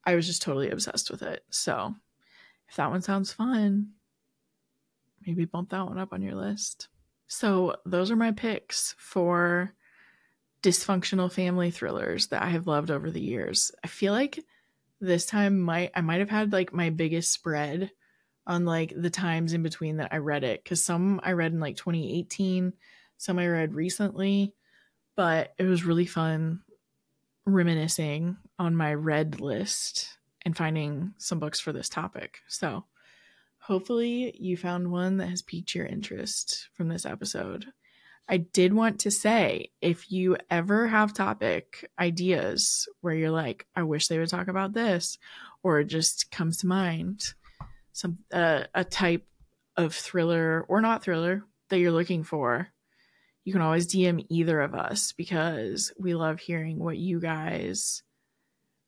I 0.04 0.14
was 0.14 0.26
just 0.26 0.42
totally 0.42 0.70
obsessed 0.70 1.10
with 1.10 1.22
it. 1.22 1.44
So, 1.50 1.94
if 2.68 2.76
that 2.76 2.90
one 2.90 3.02
sounds 3.02 3.32
fun, 3.32 3.92
maybe 5.26 5.44
bump 5.44 5.70
that 5.70 5.86
one 5.86 5.98
up 5.98 6.12
on 6.12 6.22
your 6.22 6.34
list. 6.34 6.88
So, 7.26 7.76
those 7.86 8.10
are 8.10 8.16
my 8.16 8.32
picks 8.32 8.94
for 8.98 9.72
dysfunctional 10.62 11.32
family 11.32 11.70
thrillers 11.70 12.28
that 12.28 12.42
I 12.42 12.50
have 12.50 12.66
loved 12.66 12.90
over 12.90 13.10
the 13.10 13.20
years. 13.20 13.72
I 13.82 13.88
feel 13.88 14.12
like 14.12 14.44
this 15.00 15.26
time 15.26 15.60
might 15.60 15.90
I 15.94 16.00
might 16.00 16.20
have 16.20 16.30
had 16.30 16.52
like 16.52 16.72
my 16.72 16.90
biggest 16.90 17.32
spread 17.32 17.90
on 18.46 18.64
like 18.64 18.92
the 18.96 19.10
times 19.10 19.52
in 19.52 19.62
between 19.62 19.96
that 19.96 20.12
I 20.12 20.18
read 20.18 20.44
it 20.44 20.64
cuz 20.64 20.82
some 20.82 21.20
I 21.22 21.32
read 21.32 21.52
in 21.52 21.60
like 21.60 21.76
2018, 21.76 22.72
some 23.16 23.38
I 23.38 23.48
read 23.48 23.74
recently, 23.74 24.54
but 25.16 25.54
it 25.58 25.64
was 25.64 25.84
really 25.84 26.06
fun 26.06 26.62
reminiscing 27.44 28.36
on 28.58 28.76
my 28.76 28.94
read 28.94 29.40
list 29.40 30.18
and 30.42 30.56
finding 30.56 31.14
some 31.18 31.38
books 31.38 31.58
for 31.60 31.72
this 31.72 31.88
topic. 31.88 32.38
So, 32.46 32.84
Hopefully, 33.72 34.36
you 34.38 34.54
found 34.58 34.92
one 34.92 35.16
that 35.16 35.30
has 35.30 35.40
piqued 35.40 35.74
your 35.74 35.86
interest 35.86 36.68
from 36.74 36.88
this 36.88 37.06
episode. 37.06 37.64
I 38.28 38.36
did 38.36 38.74
want 38.74 39.00
to 39.00 39.10
say 39.10 39.70
if 39.80 40.12
you 40.12 40.36
ever 40.50 40.86
have 40.88 41.14
topic 41.14 41.88
ideas 41.98 42.86
where 43.00 43.14
you're 43.14 43.30
like, 43.30 43.66
I 43.74 43.84
wish 43.84 44.08
they 44.08 44.18
would 44.18 44.28
talk 44.28 44.48
about 44.48 44.74
this, 44.74 45.16
or 45.62 45.80
it 45.80 45.86
just 45.86 46.30
comes 46.30 46.58
to 46.58 46.66
mind 46.66 47.32
some 47.94 48.18
uh, 48.30 48.64
a 48.74 48.84
type 48.84 49.26
of 49.78 49.94
thriller 49.94 50.66
or 50.68 50.82
not 50.82 51.02
thriller 51.02 51.42
that 51.70 51.78
you're 51.78 51.92
looking 51.92 52.24
for, 52.24 52.68
you 53.42 53.54
can 53.54 53.62
always 53.62 53.86
DM 53.86 54.26
either 54.28 54.60
of 54.60 54.74
us 54.74 55.12
because 55.12 55.94
we 55.98 56.14
love 56.14 56.40
hearing 56.40 56.78
what 56.78 56.98
you 56.98 57.20
guys 57.20 58.02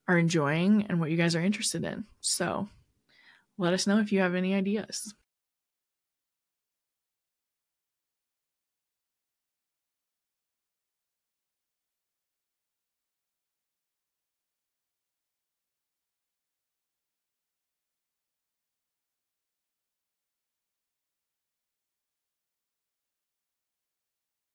are 0.07 0.19
enjoying 0.19 0.85
and 0.91 1.01
what 1.01 1.11
you 1.11 1.17
guys 1.17 1.35
are 1.35 1.41
interested 1.41 1.85
in. 1.85 2.05
So 2.21 2.69
let 3.59 3.73
us 3.73 3.87
know 3.87 3.99
if 3.99 4.13
you 4.13 4.21
have 4.21 4.35
any 4.35 4.55
ideas. 4.55 5.15